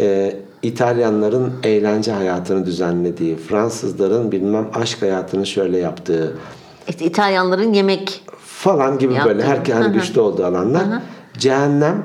e, 0.00 0.36
İtalyanların 0.62 1.52
eğlence 1.62 2.12
hayatını 2.12 2.66
düzenlediği, 2.66 3.36
Fransızların 3.36 4.32
bilmem 4.32 4.68
aşk 4.74 5.02
hayatını 5.02 5.46
şöyle 5.46 5.78
yaptığı 5.78 6.36
İşte 6.88 7.04
İtalyanların 7.04 7.72
yemek 7.72 8.22
falan 8.46 8.98
gibi 8.98 9.14
Yaptı. 9.14 9.28
böyle 9.28 9.42
herkes 9.42 9.74
Hı 9.74 9.78
hani 9.80 9.92
güçlü 9.92 10.20
olduğu 10.20 10.44
alanlar. 10.44 10.82
Cehennem 11.38 12.02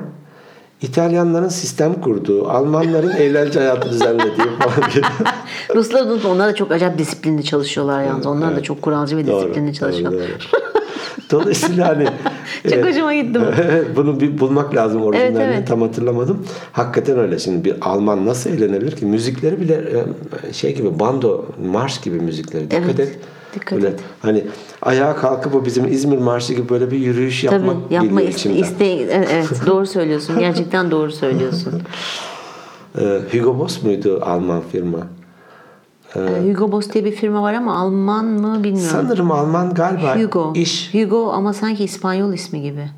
İtalyanların 0.84 1.48
sistem 1.48 2.00
kurduğu, 2.00 2.48
Almanların 2.48 3.10
eğlence 3.18 3.58
hayatı 3.58 3.90
düzenlediği 3.90 4.48
falan 4.58 4.90
gibi. 4.90 5.04
Ruslar 5.74 6.06
unutma 6.06 6.30
onlar 6.30 6.48
da 6.48 6.54
çok 6.54 6.72
acayip 6.72 6.98
disiplinli 6.98 7.44
çalışıyorlar 7.44 8.02
yalnız. 8.02 8.26
Onlar 8.26 8.56
da 8.56 8.62
çok 8.62 8.82
kuralcı 8.82 9.16
ve 9.16 9.26
disiplinli 9.26 9.74
çalışıyorlar. 9.74 10.20
doğru. 10.20 10.28
Dolayısıyla 11.30 11.88
hani 11.88 12.06
Çok 12.64 12.72
e, 12.72 12.82
hoşuma 12.90 13.14
gitti 13.14 13.40
bu. 13.40 13.44
bunu 13.96 14.20
bir 14.20 14.38
bulmak 14.38 14.74
lazım 14.74 15.02
orijinalini 15.02 15.38
Evet, 15.38 15.54
evet. 15.56 15.68
tam 15.68 15.82
hatırlamadım. 15.82 16.46
Hakikaten 16.72 17.18
öyle 17.18 17.38
şimdi 17.38 17.64
bir 17.64 17.74
Alman 17.80 18.26
nasıl 18.26 18.50
eğlenebilir 18.50 18.96
ki? 18.96 19.06
Müzikleri 19.06 19.60
bile 19.60 19.74
e, 20.48 20.52
şey 20.52 20.74
gibi 20.74 20.98
bando 20.98 21.44
marş 21.72 22.00
gibi 22.00 22.20
müzikleri. 22.20 22.70
Dikkat 22.70 22.82
Evet, 22.84 23.00
et. 23.00 23.18
Dikkat 23.54 23.72
Böyle 23.72 23.88
et. 23.88 24.00
Hani 24.22 24.44
ayağa 24.82 25.16
kalkıp 25.16 25.54
o 25.54 25.64
bizim 25.64 25.92
İzmir 25.92 26.18
marşı 26.18 26.54
gibi 26.54 26.68
böyle 26.68 26.90
bir 26.90 26.98
yürüyüş 26.98 27.42
Tabii 27.42 27.66
yapmak 27.66 27.92
yapma 27.92 28.20
geliyor 28.20 28.36
iste, 28.36 28.54
iste 28.54 28.86
evet, 28.86 29.28
evet, 29.32 29.50
doğru 29.66 29.86
söylüyorsun. 29.86 30.38
Gerçekten 30.38 30.90
doğru 30.90 31.12
söylüyorsun. 31.12 31.82
Ee, 32.98 33.20
Hugo 33.32 33.58
Boss 33.58 33.82
muydu 33.82 34.22
Alman 34.24 34.62
firma? 34.72 34.98
Ee, 36.16 36.20
Hugo 36.20 36.72
Boss 36.72 36.92
diye 36.92 37.04
bir 37.04 37.12
firma 37.12 37.42
var 37.42 37.54
ama 37.54 37.76
Alman 37.76 38.24
mı 38.24 38.64
bilmiyorum. 38.64 38.90
Sanırım 38.92 39.30
Alman 39.30 39.74
galiba 39.74 40.16
Hugo. 40.16 40.52
iş 40.54 40.94
Hugo 40.94 41.32
ama 41.32 41.52
sanki 41.52 41.84
İspanyol 41.84 42.32
ismi 42.32 42.62
gibi. 42.62 42.88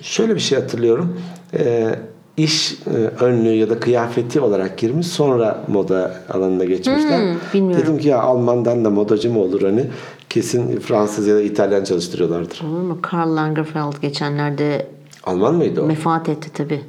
şöyle 0.00 0.34
bir 0.34 0.40
şey 0.40 0.60
hatırlıyorum. 0.60 1.20
Ee, 1.54 1.94
iş 2.36 2.72
e, 2.72 2.90
önlüğü 3.24 3.54
ya 3.54 3.70
da 3.70 3.80
kıyafeti 3.80 4.40
olarak 4.40 4.78
girmiş 4.78 5.06
sonra 5.06 5.64
moda 5.68 6.14
alanına 6.32 6.64
geçmişler. 6.64 7.18
Hmm, 7.18 7.38
bilmiyorum. 7.54 7.82
Dedim 7.86 7.98
ki 7.98 8.08
ya 8.08 8.20
Almandan 8.20 8.84
da 8.84 8.90
modacı 8.90 9.30
mı 9.32 9.40
olur 9.40 9.62
hani 9.62 9.86
kesin 10.30 10.80
Fransız 10.80 11.26
ya 11.26 11.34
da 11.36 11.42
İtalyan 11.42 11.84
çalıştırıyorlardır. 11.84 12.62
Olur 12.64 12.80
mu? 12.80 12.98
Karl 13.02 13.36
Lagerfeld 13.36 14.00
geçenlerde 14.02 14.86
Alman 15.24 15.54
mıydı 15.54 15.82
o? 15.82 15.88
vefat 15.88 16.28
etti 16.28 16.50
tabii. 16.54 16.80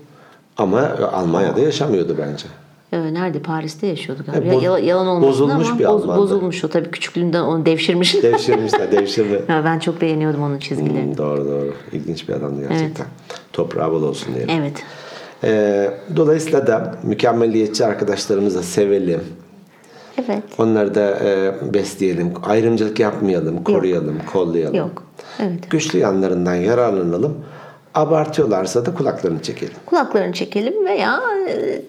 Ama 0.58 0.92
Almanya'da 1.14 1.60
yaşamıyordu 1.60 2.16
bence. 2.20 2.46
Evet, 2.94 3.12
nerede? 3.12 3.40
Paris'te 3.40 3.88
yaşıyordu 3.88 4.24
galiba. 4.26 4.50
E, 4.50 4.54
boz- 4.56 4.64
yalan, 4.64 4.78
yalan 4.80 5.08
olmasın 5.08 5.30
bozulmuş 5.30 5.68
ama 5.70 5.80
bir 5.80 5.86
boz- 5.86 6.08
bozulmuş 6.08 6.64
o 6.64 6.68
tabii 6.68 6.92
küçüklüğünden 6.92 7.42
onu 7.44 7.66
devşirmiş. 7.66 8.14
Devşirmişler, 8.24 8.92
devşirme. 8.92 9.38
ya 9.50 9.66
ben 9.66 9.80
çok 9.80 10.02
beğeniyordum 10.02 10.44
onun 10.44 10.60
çizgilerini. 10.60 11.10
Hmm, 11.10 11.18
doğru 11.18 11.46
doğru. 11.46 11.74
İlginç 11.92 12.30
bir 12.30 12.34
adamdı 12.34 12.68
gerçekten. 12.70 13.06
Toprağı 13.54 13.92
bol 13.92 14.04
olsun 14.04 14.36
diyelim. 14.36 14.56
Evet. 14.60 14.84
Ee, 15.44 15.90
dolayısıyla 16.16 16.68
da 16.68 16.96
mükemmeliyetçi 17.04 17.86
arkadaşlarımızı 17.86 18.64
sevelim. 18.64 19.24
Evet. 20.18 20.44
Onları 20.58 20.96
da 20.96 21.20
e, 21.20 21.54
besleyelim. 21.74 22.34
Ayrımcılık 22.44 23.00
yapmayalım, 23.00 23.64
koruyalım, 23.64 24.22
kollayalım. 24.34 24.76
Yok. 24.76 25.04
Evet. 25.40 25.70
Güçlü 25.72 26.00
yanlarından 26.00 26.56
yararlanalım. 26.56 27.38
Abartıyorlarsa 27.94 28.86
da 28.86 28.94
kulaklarını 28.94 29.42
çekelim. 29.42 29.74
Kulaklarını 29.86 30.34
çekelim 30.34 30.86
veya 30.86 31.22
e, 31.50 31.82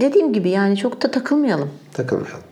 dediğim 0.00 0.32
gibi 0.32 0.50
yani 0.50 0.76
çok 0.76 1.02
da 1.02 1.10
takılmayalım. 1.10 1.70
Takılmayalım. 1.92 2.42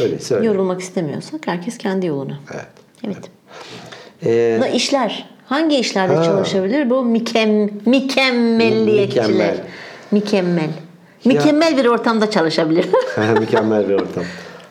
Öyle. 0.00 0.46
Yorulmak 0.46 0.80
istemiyorsak 0.80 1.46
herkes 1.46 1.78
kendi 1.78 2.06
yoluna. 2.06 2.38
Evet. 2.54 2.66
Evet. 3.06 3.30
Ee, 4.26 4.56
Buna 4.58 4.68
işler. 4.68 5.30
Hangi 5.46 5.76
işlerde 5.76 6.14
çalışabilir? 6.14 6.90
Bu 6.90 7.02
mükem, 7.04 7.70
mükemmelliyetçiler. 7.86 9.26
Mükemmel. 9.26 9.56
Mükemmel. 10.10 10.70
Mükemmel 11.24 11.76
bir 11.76 11.86
ortamda 11.86 12.30
çalışabilir. 12.30 12.86
mükemmel 13.40 13.88
bir 13.88 13.94
ortam. 13.94 14.24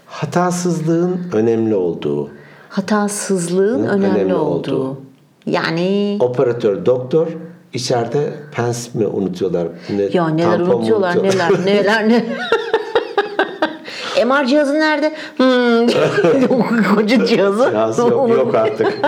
Hatasızlığın 0.06 1.19
önemli 1.34 1.75
olduğu. 1.75 2.30
Hatasızlığın 2.69 3.84
önemli, 3.84 4.08
önemli 4.08 4.36
olduğu. 4.36 4.75
olduğu. 4.75 5.02
Yani 5.45 6.17
Operatör, 6.19 6.86
doktor 6.86 7.28
içeride 7.73 8.34
pens 8.52 8.95
mi 8.95 9.08
unutuyorlar? 9.08 9.67
Ne, 9.89 10.04
ya 10.13 10.30
neler 10.30 10.60
unutuyorlar 10.60 11.15
unutuyorlar? 11.15 11.65
neler 11.65 11.65
neler 11.86 12.10
ne. 12.10 12.25
MR 14.25 14.45
cihazı 14.45 14.73
nerede? 14.73 15.13
Hmm. 15.38 16.95
Koca 16.95 17.25
cihazı. 17.25 17.69
Cihaz 17.71 17.97
yok, 17.97 18.30
yok 18.30 18.56
artık 18.56 18.99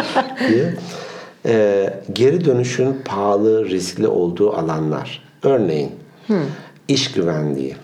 diye. 0.50 0.74
Ee, 1.46 1.94
geri 2.14 2.46
dönüşün 2.46 3.02
pahalı, 3.06 3.66
riskli 3.66 4.08
olduğu 4.08 4.54
alanlar. 4.58 5.24
Örneğin 5.44 5.92
iş 6.88 7.12
güvenliği. 7.12 7.76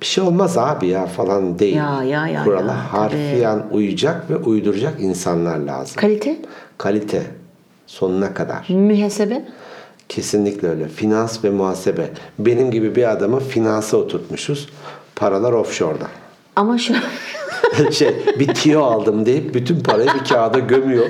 Bir 0.00 0.06
şey 0.06 0.24
olmaz 0.24 0.58
abi 0.58 0.86
ya 0.86 1.06
falan 1.06 1.58
değil. 1.58 1.76
Ya, 1.76 2.02
ya, 2.04 2.28
ya, 2.28 2.44
Kurala 2.44 2.72
ya, 2.72 2.92
harfiyen 2.92 3.62
uyacak 3.72 4.30
ve 4.30 4.36
uyduracak 4.36 5.00
insanlar 5.00 5.58
lazım. 5.58 5.96
Kalite, 5.96 6.36
Kalite 6.78 7.22
sonuna 7.86 8.34
kadar. 8.34 8.66
mühesebe. 8.68 9.44
Kesinlikle 10.08 10.68
öyle. 10.68 10.88
Finans 10.88 11.44
ve 11.44 11.50
muhasebe. 11.50 12.10
Benim 12.38 12.70
gibi 12.70 12.96
bir 12.96 13.10
adamı 13.10 13.40
finansa 13.40 13.96
oturtmuşuz. 13.96 14.68
Paralar 15.16 15.52
offshore'da. 15.52 16.06
Ama 16.56 16.78
şu 16.78 16.94
şey 17.92 18.14
bir 18.38 18.54
tiyo 18.54 18.82
aldım 18.82 19.26
deyip 19.26 19.54
bütün 19.54 19.80
parayı 19.80 20.08
bir 20.20 20.28
kağıda 20.28 20.58
gömüyor. 20.58 21.06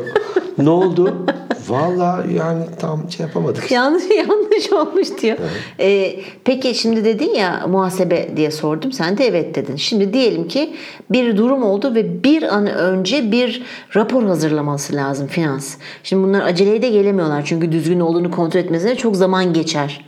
Ne 0.58 0.70
oldu? 0.70 1.26
Vallahi 1.70 2.35
yani 2.35 2.64
tam 2.80 3.11
şey 3.11 3.26
yapamadık. 3.26 3.70
yanlış 3.70 4.04
yanlış 4.11 4.72
olmuş 4.72 5.09
diyor. 5.22 5.37
Ee, 5.80 6.20
peki 6.44 6.74
şimdi 6.74 7.04
dedin 7.04 7.35
ya 7.35 7.66
muhasebe 7.68 8.37
diye 8.37 8.50
sordum. 8.50 8.92
Sen 8.92 9.18
de 9.18 9.26
evet 9.26 9.54
dedin. 9.54 9.76
Şimdi 9.76 10.12
diyelim 10.12 10.48
ki 10.48 10.74
bir 11.11 11.37
durum 11.37 11.62
oldu 11.62 11.94
ve 11.94 12.24
bir 12.24 12.42
an 12.42 12.66
önce 12.66 13.33
bir 13.33 13.62
rapor 13.96 14.24
hazırlaması 14.24 14.96
lazım 14.96 15.26
finans. 15.26 15.76
Şimdi 16.02 16.26
bunlar 16.26 16.40
aceleye 16.40 16.83
de 16.83 16.88
gelemiyorlar. 16.88 17.42
Çünkü 17.44 17.72
düzgün 17.72 18.00
olduğunu 18.00 18.30
kontrol 18.30 18.61
etmesine 18.61 18.94
çok 18.94 19.16
zaman 19.16 19.52
geçer. 19.52 20.04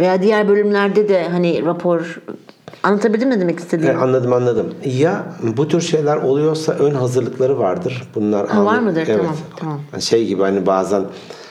Veya 0.00 0.22
diğer 0.22 0.48
bölümlerde 0.48 1.08
de 1.08 1.28
hani 1.28 1.64
rapor 1.64 2.20
anlatabildim 2.86 3.28
mi 3.28 3.40
demek 3.40 3.58
E, 3.60 3.62
istediğimi? 3.62 3.98
anladım 3.98 4.32
anladım. 4.32 4.66
Ya 4.84 5.24
bu 5.56 5.68
tür 5.68 5.80
şeyler 5.80 6.16
oluyorsa 6.16 6.72
ön 6.72 6.94
hazırlıkları 6.94 7.58
vardır. 7.58 8.08
Bunlar 8.14 8.48
Ha, 8.48 8.64
var 8.64 8.78
mıdır? 8.78 9.04
Evet. 9.08 9.16
Tamam, 9.16 9.36
tamam. 9.56 9.80
Şey 10.02 10.26
gibi 10.26 10.42
hani 10.42 10.66
bazen 10.66 11.04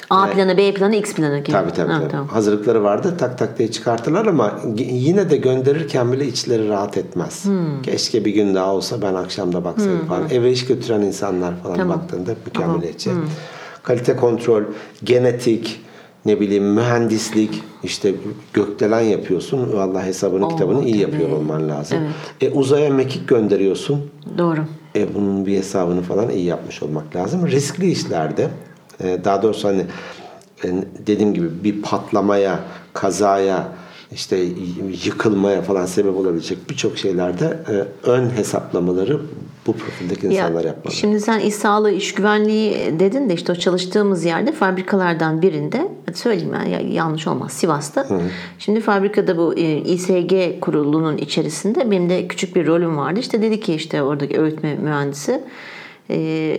A 0.10 0.28
planı, 0.30 0.58
B 0.58 0.74
planı, 0.74 0.96
X 0.96 1.14
planı 1.14 1.38
gibi. 1.40 1.52
Tabii 1.52 1.72
tabii. 1.72 1.92
Ha, 1.92 2.00
tabii. 2.00 2.12
tamam. 2.12 2.28
Hazırlıkları 2.28 2.84
vardı 2.84 3.14
tak 3.18 3.38
tak 3.38 3.58
diye 3.60 3.72
çıkartırlar 3.72 4.26
ama 4.26 4.60
yine 4.78 5.30
de 5.30 5.38
gönderirken 5.38 6.12
bile 6.12 6.26
içleri 6.28 6.70
rahat 6.70 6.98
etmez. 6.98 7.46
Hmm. 7.46 7.82
Keşke 7.82 8.26
bir 8.26 8.32
gün 8.32 8.56
daha 8.56 8.74
olsa 8.74 9.02
ben 9.02 9.14
akşamda 9.14 9.64
baksaydım 9.64 10.06
falan. 10.08 10.24
Eve 10.32 10.52
iş 10.52 10.66
götüren 10.66 11.02
insanlar 11.02 11.54
falan 11.64 11.76
Tamam. 11.76 12.00
baktığında 12.00 12.32
mükemmeliyetçi. 12.46 13.10
Kalite 13.84 14.16
kontrol, 14.16 14.64
genetik, 15.04 15.85
ne 16.26 16.40
bileyim 16.40 16.64
mühendislik 16.64 17.64
işte 17.84 18.14
gökdelen 18.54 19.02
yapıyorsun. 19.02 19.74
Vallahi 19.74 20.06
hesabını 20.06 20.46
Oo, 20.46 20.50
kitabını 20.50 20.86
iyi 20.86 20.98
yapıyor 20.98 21.30
olman 21.30 21.70
lazım. 21.70 21.98
Evet. 22.02 22.54
E, 22.54 22.56
uzaya 22.56 22.90
mekik 22.90 23.28
gönderiyorsun. 23.28 24.10
Doğru. 24.38 24.60
E, 24.96 25.16
bunun 25.16 25.46
bir 25.46 25.58
hesabını 25.58 26.02
falan 26.02 26.30
iyi 26.30 26.46
yapmış 26.46 26.84
olmak 26.84 27.16
lazım. 27.16 27.48
Riskli 27.48 27.92
işlerde 27.92 28.50
e, 29.04 29.20
daha 29.24 29.42
doğrusu 29.42 29.68
hani 29.68 29.86
e, 30.64 30.68
dediğim 31.08 31.34
gibi 31.34 31.64
bir 31.64 31.82
patlamaya, 31.82 32.60
kazaya, 32.94 33.68
işte 34.12 34.38
yıkılmaya 35.06 35.62
falan 35.62 35.86
sebep 35.86 36.16
olabilecek 36.16 36.70
birçok 36.70 36.98
şeylerde 36.98 37.60
e, 37.70 38.08
ön 38.10 38.30
hesaplamaları 38.30 39.20
bu 39.68 39.74
profildeki 39.74 40.28
insanlar 40.28 40.62
Ya, 40.62 40.68
yapmalı. 40.68 40.96
Şimdi 40.96 41.20
sen 41.20 41.40
iş 41.40 41.54
sağlığı, 41.54 41.92
iş 41.92 42.14
güvenliği 42.14 43.00
dedin 43.00 43.30
de 43.30 43.34
işte 43.34 43.52
o 43.52 43.56
çalıştığımız 43.56 44.26
yerde 44.26 44.52
fabrikalardan 44.52 45.42
birinde 45.42 45.88
söyleyeyim 46.14 46.54
ben 46.54 46.70
ya- 46.70 46.80
yanlış 46.94 47.28
olmaz 47.28 47.52
Sivas'ta. 47.54 48.08
Şimdi 48.60 48.82
fabrikada 48.82 49.38
bu 49.38 49.54
e, 49.58 49.78
İSG 49.78 50.60
kurulunun 50.62 51.18
içerisinde 51.18 51.92
benim 51.92 52.10
de 52.10 52.28
küçük 52.28 52.56
bir 52.56 52.68
rolüm 52.68 52.98
vardı. 52.98 53.20
İşte 53.20 53.42
dedi 53.42 53.60
ki 53.60 53.74
işte 53.74 54.04
oradaki 54.04 54.40
öğütme 54.42 54.76
mühendisi 54.76 55.42
e, 56.10 56.58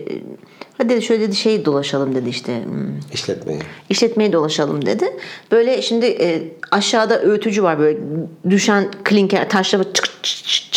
hadi 0.77 1.01
şöyle 1.01 1.21
dedi 1.27 1.35
şey 1.35 1.65
dolaşalım 1.65 2.15
dedi 2.15 2.29
işte 2.29 2.63
hmm, 2.65 2.87
İşletmeyi. 3.13 3.59
işletmeye 3.89 4.33
dolaşalım 4.33 4.85
dedi. 4.85 5.05
Böyle 5.51 5.81
şimdi 5.81 6.05
e, 6.05 6.43
aşağıda 6.71 7.21
öğütücü 7.21 7.63
var 7.63 7.79
böyle 7.79 7.99
düşen 8.49 8.87
klinker 9.03 9.49
taşla 9.49 9.79
böyle 9.79 9.89
çıt 9.93 10.09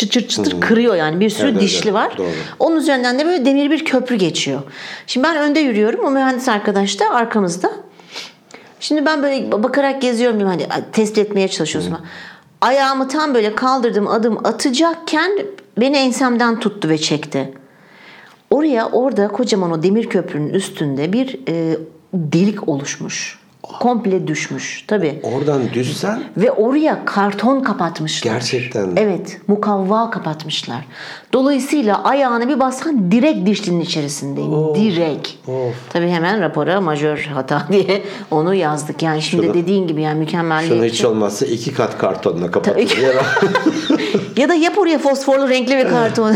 çıt 0.01 0.11
çıt 0.11 0.29
çıt 0.29 0.29
çıt 0.29 0.45
çıtır 0.45 0.61
kırıyor 0.61 0.95
yani 0.95 1.19
bir 1.19 1.29
sürü 1.29 1.51
Evet, 1.51 1.61
dişli 1.61 1.83
evet. 1.83 1.93
var. 1.93 2.17
Doğru. 2.17 2.27
Onun 2.59 2.77
üzerinden 2.77 3.19
de 3.19 3.25
böyle 3.25 3.45
demir 3.45 3.71
bir 3.71 3.85
köprü 3.85 4.15
geçiyor. 4.15 4.61
Şimdi 5.07 5.27
ben 5.27 5.37
önde 5.37 5.59
yürüyorum 5.59 6.05
o 6.05 6.11
mühendis 6.11 6.49
arkadaş 6.49 6.99
da 6.99 7.09
arkamızda. 7.09 7.71
Şimdi 8.79 9.05
ben 9.05 9.23
böyle 9.23 9.51
bakarak 9.51 10.01
geziyorum 10.01 10.41
hani 10.41 10.67
tespit 10.91 11.17
etmeye 11.17 11.47
çalışıyorsun. 11.47 11.97
Ayağımı 12.61 13.07
tam 13.07 13.33
böyle 13.33 13.55
kaldırdım 13.55 14.07
adım 14.07 14.45
atacakken 14.45 15.31
beni 15.77 15.97
ensemden 15.97 16.59
tuttu 16.59 16.89
ve 16.89 16.97
çekti. 16.97 17.53
Oraya 18.49 18.89
orada 18.89 19.27
kocaman 19.27 19.71
o 19.71 19.83
demir 19.83 20.09
köprünün 20.09 20.49
üstünde 20.49 21.13
bir 21.13 21.39
e, 21.47 21.77
delik 22.13 22.67
oluşmuş. 22.69 23.40
Komple 23.63 24.27
düşmüş 24.27 24.83
tabii. 24.87 25.19
Oradan 25.23 25.61
düşsen 25.73 26.23
Ve 26.37 26.51
oraya 26.51 27.05
karton 27.05 27.63
kapatmışlar. 27.63 28.33
Gerçekten? 28.33 28.89
Evet, 28.95 29.37
mukavva 29.47 30.09
kapatmışlar. 30.09 30.85
Dolayısıyla 31.33 32.03
ayağını 32.03 32.49
bir 32.49 32.59
bassan 32.59 33.11
direkt 33.11 33.45
dişlinin 33.49 33.81
içerisindeyim. 33.81 34.51
Direkt. 34.75 35.27
Of. 35.47 35.73
Tabii 35.93 36.07
hemen 36.09 36.41
rapora 36.41 36.81
majör 36.81 37.17
hata 37.33 37.67
diye 37.71 38.01
onu 38.31 38.53
yazdık. 38.55 39.03
Yani 39.03 39.21
şimdi 39.21 39.43
Şunu- 39.45 39.53
dediğin 39.53 39.87
gibi 39.87 40.01
yani 40.01 40.19
mükemmelliyetçi. 40.19 40.75
şunu 40.77 40.85
hiç 40.85 41.05
olmazsa 41.05 41.45
iki 41.45 41.73
kat 41.73 41.97
kartonla 41.97 42.51
kapatın. 42.51 42.81
Ya 44.37 44.49
da 44.49 44.53
yap 44.53 44.77
oraya 44.77 44.99
fosforlu 44.99 45.49
renkli 45.49 45.77
bir 45.77 45.83
karton. 45.89 46.35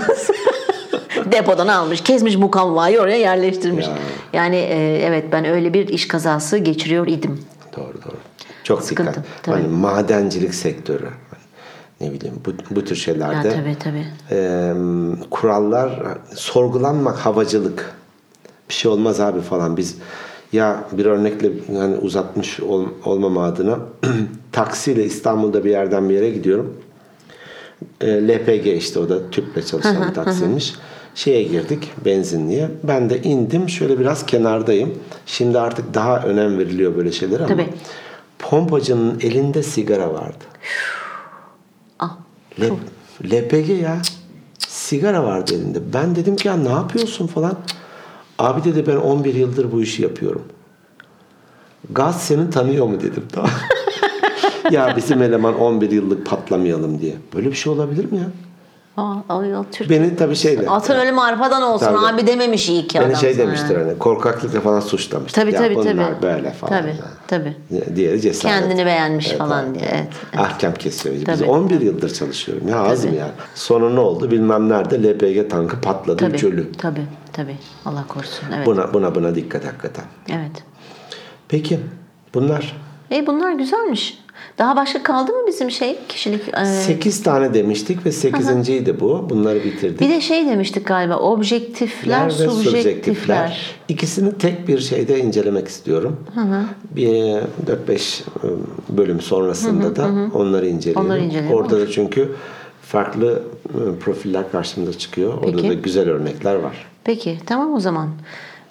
Depodan 1.31 1.67
almış, 1.67 2.01
kesmiş 2.01 2.35
mukavvayı 2.35 2.99
oraya 2.99 3.17
yerleştirmiş. 3.17 3.88
Ya. 3.88 3.97
Yani 4.33 4.55
e, 4.55 5.01
evet 5.05 5.25
ben 5.31 5.45
öyle 5.45 5.73
bir 5.73 5.88
iş 5.88 6.07
kazası 6.07 6.57
geçiriyor 6.57 7.07
idim. 7.07 7.39
Doğru 7.77 7.93
doğru. 8.05 8.15
Çok 8.63 8.81
Sıkıntı, 8.83 9.09
dikkat. 9.11 9.25
tabii. 9.43 9.55
Hani 9.55 9.67
madencilik 9.67 10.55
sektörü. 10.55 11.05
Hani 11.29 11.41
ne 12.01 12.13
bileyim 12.13 12.35
bu, 12.45 12.75
bu 12.75 12.83
tür 12.83 12.89
Ya 12.89 12.95
şeylerde 12.95 13.49
tabii 13.49 13.75
tabii. 13.79 14.05
e, 14.31 14.73
kurallar 15.29 16.03
sorgulanmak 16.35 17.17
havacılık. 17.17 17.91
Bir 18.69 18.73
şey 18.73 18.91
olmaz 18.91 19.19
abi 19.19 19.41
falan. 19.41 19.77
Biz 19.77 19.97
ya 20.54 20.83
bir 20.91 21.06
örnekle 21.06 21.52
yani 21.73 21.95
uzatmış 21.95 22.60
ol, 22.60 22.85
olmama 23.06 23.43
adına 23.45 23.77
taksiyle 24.52 25.04
İstanbul'da 25.04 25.63
bir 25.65 25.69
yerden 25.69 26.10
bir 26.10 26.13
yere 26.15 26.29
gidiyorum. 26.29 26.77
E, 28.02 28.27
LPG 28.27 28.67
işte 28.67 29.00
o 29.00 29.10
da 29.10 29.29
tüple 29.29 29.65
çalışan 29.65 30.10
bir 30.10 30.13
taksiymiş. 30.13 30.73
Şeye 31.15 31.43
girdik 31.43 31.91
benzinliğe. 32.05 32.71
Ben 32.83 33.09
de 33.09 33.21
indim 33.21 33.69
şöyle 33.69 33.99
biraz 33.99 34.25
kenardayım. 34.25 34.93
Şimdi 35.25 35.59
artık 35.59 35.93
daha 35.93 36.19
önem 36.21 36.59
veriliyor 36.59 36.95
böyle 36.95 37.11
şeylere 37.11 37.43
ama 37.43 37.53
Tabii. 37.53 37.69
pompacının 38.39 39.19
elinde 39.19 39.63
sigara 39.63 40.13
vardı. 40.13 40.43
Ah, 41.99 42.17
L- 42.61 42.71
LPG 43.31 43.69
ya. 43.81 44.01
Sigara 44.59 45.23
vardı 45.23 45.53
elinde. 45.55 45.93
Ben 45.93 46.15
dedim 46.15 46.35
ki 46.35 46.47
ya 46.47 46.57
ne 46.57 46.69
yapıyorsun 46.69 47.27
falan. 47.27 47.57
Abi 48.39 48.63
dedi 48.63 48.87
ben 48.87 48.95
11 48.95 49.33
yıldır 49.35 49.71
bu 49.71 49.81
işi 49.81 50.01
yapıyorum. 50.03 50.41
Gaz 51.91 52.21
seni 52.23 52.49
tanıyor 52.49 52.85
mu 52.85 53.01
dedim. 53.01 53.23
Tamam. 53.31 53.49
ya 54.71 54.93
bizim 54.97 55.21
eleman 55.21 55.59
11 55.59 55.91
yıllık 55.91 56.25
patlamayalım 56.25 57.01
diye. 57.01 57.15
Böyle 57.35 57.49
bir 57.51 57.55
şey 57.55 57.73
olabilir 57.73 58.11
mi 58.11 58.17
ya? 58.17 58.25
Aa, 58.98 59.15
ay, 59.29 59.52
Türk. 59.71 59.89
Beni 59.89 60.15
tabii 60.15 60.35
şeyle. 60.35 60.69
Atın 60.69 60.96
ölümü 60.96 61.21
arpadan 61.21 61.62
olsun 61.62 61.85
Tabii. 61.85 61.98
abi 62.15 62.27
dememiş 62.27 62.69
iyi 62.69 62.87
ki 62.87 63.00
adam. 63.00 63.10
Beni 63.10 63.17
şey 63.19 63.33
sana. 63.33 63.48
demiştir 63.48 63.75
hani 63.75 63.98
korkaklıkla 63.98 64.62
falan 64.62 64.79
suçlamıştır. 64.79 65.41
Tabii 65.41 65.54
ya 65.54 65.62
tabii 65.62 65.75
tabii. 65.75 66.21
böyle 66.21 66.52
falan. 66.52 66.79
Tabii 66.79 66.89
ya. 66.89 66.96
tabii. 67.27 67.56
Diğeri 67.96 68.21
cesaret. 68.21 68.56
Kendini 68.56 68.85
beğenmiş 68.85 69.27
Evet, 69.29 69.37
falan 69.37 69.65
evet. 69.65 69.79
diye. 69.79 69.89
Evet. 69.93 70.08
Ahkam 70.37 70.73
kesiyor. 70.73 71.15
Biz 71.15 71.23
Tabii. 71.23 71.43
11 71.50 71.81
yıldır 71.81 72.13
çalışıyorum. 72.13 72.67
Ya 72.67 72.79
az 72.79 73.06
mı 73.06 73.15
yani? 73.15 73.31
Sonu 73.56 73.96
ne 73.96 74.00
oldu? 74.00 74.31
Bilmem 74.31 74.69
nerede 74.69 75.04
LPG 75.04 75.50
tankı 75.50 75.81
patladı. 75.81 76.17
Tabii. 76.17 76.35
Üç 76.35 76.43
ölü. 76.43 76.71
Tabii. 76.71 77.06
Tabii. 77.33 77.58
Allah 77.85 78.04
korusun. 78.08 78.48
Evet. 78.56 78.65
Buna, 78.65 78.93
buna 78.93 79.15
buna 79.15 79.35
dikkat 79.35 79.65
hakikaten. 79.65 80.06
Evet. 80.29 80.63
Peki 81.48 81.79
bunlar 82.33 82.75
E 83.12 83.27
bunlar 83.27 83.51
güzelmiş. 83.51 84.17
Daha 84.58 84.75
başka 84.75 85.03
kaldı 85.03 85.31
mı 85.31 85.47
bizim 85.47 85.71
şey 85.71 85.97
kişilik? 86.08 86.41
e, 86.62 86.65
8 86.65 87.23
tane 87.23 87.53
demiştik 87.53 88.06
ve 88.06 88.10
8.ydi 88.10 88.99
bu. 88.99 89.29
Bunları 89.29 89.63
bitirdik. 89.63 90.01
bir 90.01 90.10
de 90.10 90.21
şey 90.21 90.45
demiştik 90.45 90.87
galiba 90.87 91.17
objektifler, 91.17 92.25
ve 92.25 92.49
subjektifler. 92.49 93.75
İkisini 93.87 94.37
tek 94.37 94.67
bir 94.67 94.79
şeyde 94.79 95.19
incelemek 95.19 95.67
istiyorum. 95.67 96.17
Bir 96.91 97.08
4-5 97.08 98.21
bölüm 98.89 99.21
sonrasında 99.21 99.95
da 99.95 100.10
onları 100.33 100.67
inceleyelim. 100.67 101.06
Onları 101.06 101.19
inceleyelim, 101.19 101.58
Orada 101.58 101.79
da 101.79 101.91
çünkü 101.91 102.31
farklı 102.81 103.43
e, 103.69 103.99
profiller 103.99 104.51
karşımıza 104.51 104.97
çıkıyor. 104.97 105.33
Orada 105.33 105.58
Peki. 105.58 105.69
da 105.69 105.73
güzel 105.73 106.10
örnekler 106.10 106.56
var. 106.56 106.85
Peki 107.03 107.39
tamam 107.45 107.73
o 107.73 107.79
zaman. 107.79 108.10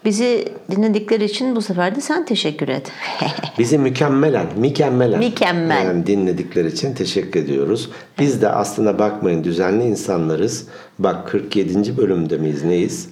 Bizi 0.05 0.45
dinledikleri 0.71 1.25
için 1.25 1.57
bu 1.57 1.63
sefer 1.63 1.95
de 1.97 2.01
sen 2.01 2.25
teşekkür 2.25 2.69
et. 2.69 2.93
Bizi 3.59 3.79
mükemmelen, 3.79 4.47
mükemmelen 4.57 5.19
Mükemmel. 5.19 5.85
yani 5.85 6.07
dinledikleri 6.07 6.69
için 6.69 6.95
teşekkür 6.95 7.41
ediyoruz. 7.41 7.91
Biz 8.19 8.43
de 8.43 8.49
aslında 8.49 8.99
bakmayın 8.99 9.45
düzenli 9.45 9.85
insanlarız. 9.85 10.67
Bak 10.99 11.29
47. 11.29 11.97
bölümde 11.97 12.37
miyiz 12.39 12.65
neyiz? 12.65 13.09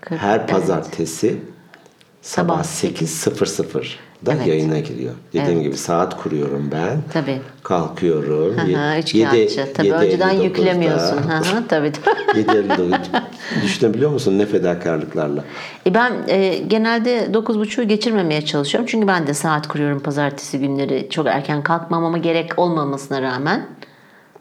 Kırk- 0.00 0.18
Her 0.18 0.38
evet. 0.38 0.48
pazartesi 0.50 1.36
sabah 2.22 2.64
Sabah 2.64 3.44
8.00'da 4.24 4.32
Evet. 4.34 4.46
yayına 4.46 4.78
giriyor. 4.78 5.14
Dediğim 5.32 5.46
Evet. 5.52 5.62
gibi 5.62 5.76
saat 5.76 6.22
kuruyorum 6.22 6.68
ben. 6.72 6.98
Tabii. 7.12 7.38
Kalkıyorum. 7.62 8.58
Hı 8.58 8.70
Ye- 8.70 8.76
hı, 8.76 8.98
Üçkağıtçı. 8.98 9.72
Tabii 9.74 9.86
yedi 9.86 9.96
önceden 9.96 10.34
59'da. 10.34 10.44
yüklemiyorsun. 10.44 11.16
Hı, 11.16 11.62
tabii. 11.68 11.92
7.59. 12.34 12.94
Düşünebiliyor 13.62 14.10
musun 14.10 14.38
ne 14.38 14.46
fedakarlıklarla? 14.46 15.44
E 15.86 15.94
ben 15.94 16.12
e, 16.28 16.58
genelde 16.66 17.26
9.30'u 17.32 17.88
geçirmemeye 17.88 18.42
çalışıyorum. 18.44 18.86
Çünkü 18.90 19.06
ben 19.06 19.26
de 19.26 19.34
saat 19.34 19.68
kuruyorum 19.68 20.00
pazartesi 20.00 20.58
günleri. 20.58 21.06
Çok 21.10 21.26
erken 21.26 21.62
kalkmamama 21.62 22.18
gerek 22.18 22.50
olmamasına 22.56 23.22
rağmen. 23.22 23.66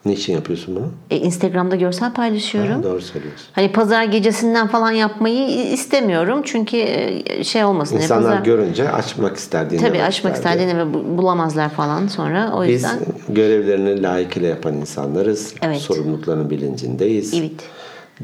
Niçin 0.05 0.33
yapıyorsun 0.33 0.75
bunu? 0.75 0.91
E, 1.11 1.17
Instagram'da 1.17 1.75
görsel 1.75 2.13
paylaşıyorum. 2.13 2.71
Ha, 2.71 2.83
doğru 2.83 3.01
söylüyorsun. 3.01 3.47
Hani 3.53 3.71
pazar 3.71 4.03
gecesinden 4.03 4.67
falan 4.67 4.91
yapmayı 4.91 5.49
istemiyorum. 5.73 6.41
Çünkü 6.45 6.77
e, 6.77 7.43
şey 7.43 7.63
olmasın. 7.63 7.91
diye, 7.95 8.03
İnsanlar 8.03 8.31
pazar... 8.31 8.45
görünce 8.45 8.89
açmak 8.89 9.37
ister 9.37 9.69
dinlemek 9.69 9.89
Tabii 9.89 10.03
açmak 10.03 10.35
ister 10.35 10.49
ister 10.51 10.59
diye. 10.59 10.75
dinleme 10.75 10.93
bu- 10.93 11.17
bulamazlar 11.17 11.69
falan 11.69 12.07
sonra. 12.07 12.51
O 12.55 12.63
Biz 12.63 12.69
yüzden 12.69 12.99
görevlerini 13.29 14.03
layıkıyla 14.03 14.49
yapan 14.49 14.73
insanlarız. 14.73 15.53
Evet. 15.61 15.77
Sorumluluklarının 15.77 16.49
bilincindeyiz. 16.49 17.33
Evet. 17.33 17.51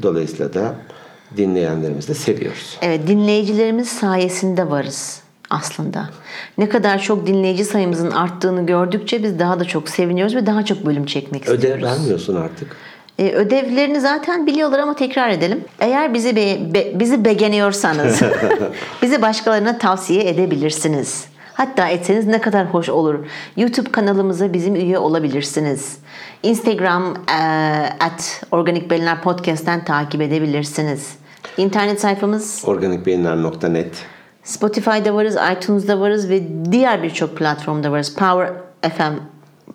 Dolayısıyla 0.02 0.54
da 0.54 0.74
dinleyenlerimizi 1.36 2.08
de 2.08 2.14
seviyoruz. 2.14 2.78
evet 2.82 3.06
dinleyicilerimiz 3.08 3.88
sayesinde 3.88 4.70
varız 4.70 5.23
aslında. 5.54 6.10
Ne 6.58 6.68
kadar 6.68 6.98
çok 6.98 7.26
dinleyici 7.26 7.64
sayımızın 7.64 8.10
arttığını 8.10 8.66
gördükçe 8.66 9.22
biz 9.22 9.38
daha 9.38 9.60
da 9.60 9.64
çok 9.64 9.88
seviniyoruz 9.88 10.36
ve 10.36 10.46
daha 10.46 10.64
çok 10.64 10.86
bölüm 10.86 11.06
çekmek 11.06 11.48
Ödev 11.48 11.54
istiyoruz. 11.56 11.84
vermiyorsun 11.84 12.36
artık. 12.36 12.76
E, 13.18 13.32
ödevlerini 13.32 14.00
zaten 14.00 14.46
biliyorlar 14.46 14.78
ama 14.78 14.96
tekrar 14.96 15.28
edelim. 15.30 15.64
Eğer 15.80 16.14
bizi 16.14 16.36
be- 16.36 16.74
be- 16.74 17.00
bizi 17.00 17.24
beğeniyorsanız 17.24 18.20
bizi 19.02 19.22
başkalarına 19.22 19.78
tavsiye 19.78 20.28
edebilirsiniz. 20.28 21.24
Hatta 21.54 21.88
etseniz 21.88 22.26
ne 22.26 22.40
kadar 22.40 22.66
hoş 22.66 22.88
olur. 22.88 23.14
YouTube 23.56 23.90
kanalımıza 23.90 24.52
bizim 24.52 24.74
üye 24.74 24.98
olabilirsiniz. 24.98 25.96
Instagram 26.42 27.14
e, 27.14 27.42
at 28.00 28.42
Organik 28.50 28.90
Beyinler 28.90 29.22
Podcast'ten 29.22 29.84
takip 29.84 30.20
edebilirsiniz. 30.20 31.14
İnternet 31.56 32.00
sayfamız 32.00 32.62
Organikbeyinler.net 32.66 33.94
Spotify'da 34.44 35.14
varız, 35.14 35.36
iTunes'da 35.56 36.00
varız 36.00 36.28
ve 36.28 36.42
diğer 36.72 37.02
birçok 37.02 37.36
platformda 37.36 37.92
varız. 37.92 38.14
Power 38.14 38.52
FM, 38.96 39.12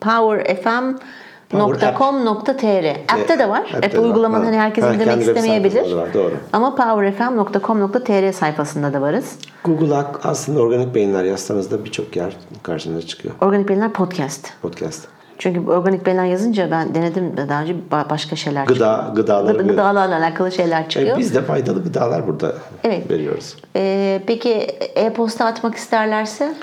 powerfm.com.tr 0.01 2.85
App'te 3.13 3.39
de 3.39 3.49
var. 3.49 3.71
App 3.77 3.97
var. 3.97 4.03
uygulamanı 4.03 4.43
Ha. 4.43 4.47
hani 4.49 4.57
herkes 4.57 4.83
Ha, 4.83 4.91
web 4.93 5.21
istemeyebilir. 5.21 5.91
var, 5.95 6.13
doğru. 6.13 6.33
Ama 6.53 6.75
powerfm.com.tr 6.75 8.31
sayfasında 8.31 8.93
da 8.93 9.01
varız. 9.01 9.37
Google'a 9.63 10.11
aslında 10.23 10.59
organik 10.59 10.95
beyinler 10.95 11.23
yazsanız 11.23 11.71
da 11.71 11.85
birçok 11.85 12.15
yer 12.15 12.37
karşınıza 12.63 13.07
çıkıyor. 13.07 13.33
Organik 13.41 13.69
Beyinler 13.69 13.93
Podcast. 13.93 14.47
Podcast. 14.61 15.07
Çünkü 15.39 15.59
organik 15.71 16.05
beyinler 16.05 16.25
yazınca 16.25 16.71
ben 16.71 16.95
denedim 16.95 17.37
de 17.37 17.49
daha 17.49 17.61
önce 17.61 17.75
ba- 17.91 18.09
başka 18.09 18.35
şeyler 18.35 18.61
çıkıyor. 18.67 18.77
Gıda, 18.79 19.11
gıdaları 19.15 19.57
Gıda- 19.57 19.67
Gıdalarla 19.67 20.17
alakalı 20.17 20.51
şeyler 20.51 20.89
çıkıyor. 20.89 21.15
E, 21.15 21.19
biz 21.19 21.35
de 21.35 21.41
faydalı 21.41 21.83
gıdalar 21.83 22.27
burada 22.27 22.53
Evet. 22.83 23.09
veriyoruz. 23.11 23.55
Ee, 23.75 24.21
peki 24.27 24.51
e-posta 24.95 25.45
atmak 25.45 25.75
isterlerse? 25.75 26.53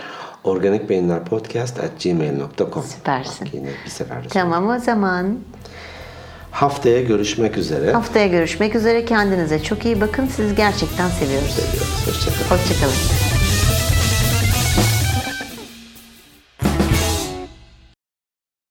Organikbeyinlerpodcast 0.44 1.80
at 1.80 1.90
gmail.com 2.04 2.82
Süpersin. 2.82 3.46
Bak 3.46 3.54
yine 3.54 3.68
bir 3.84 3.90
seferde. 3.90 4.28
Tamam 4.28 4.68
o 4.68 4.78
zaman. 4.78 5.38
Haftaya 6.50 7.02
görüşmek 7.02 7.56
üzere. 7.58 7.92
Haftaya 7.92 8.26
görüşmek 8.26 8.74
üzere. 8.74 9.04
Kendinize 9.04 9.62
çok 9.62 9.84
iyi 9.84 10.00
bakın. 10.00 10.26
Sizi 10.26 10.54
gerçekten 10.56 11.08
seviyoruz. 11.08 11.58
Hoşçakalın. 12.06 12.50
Hoşçakalın. 12.60 13.36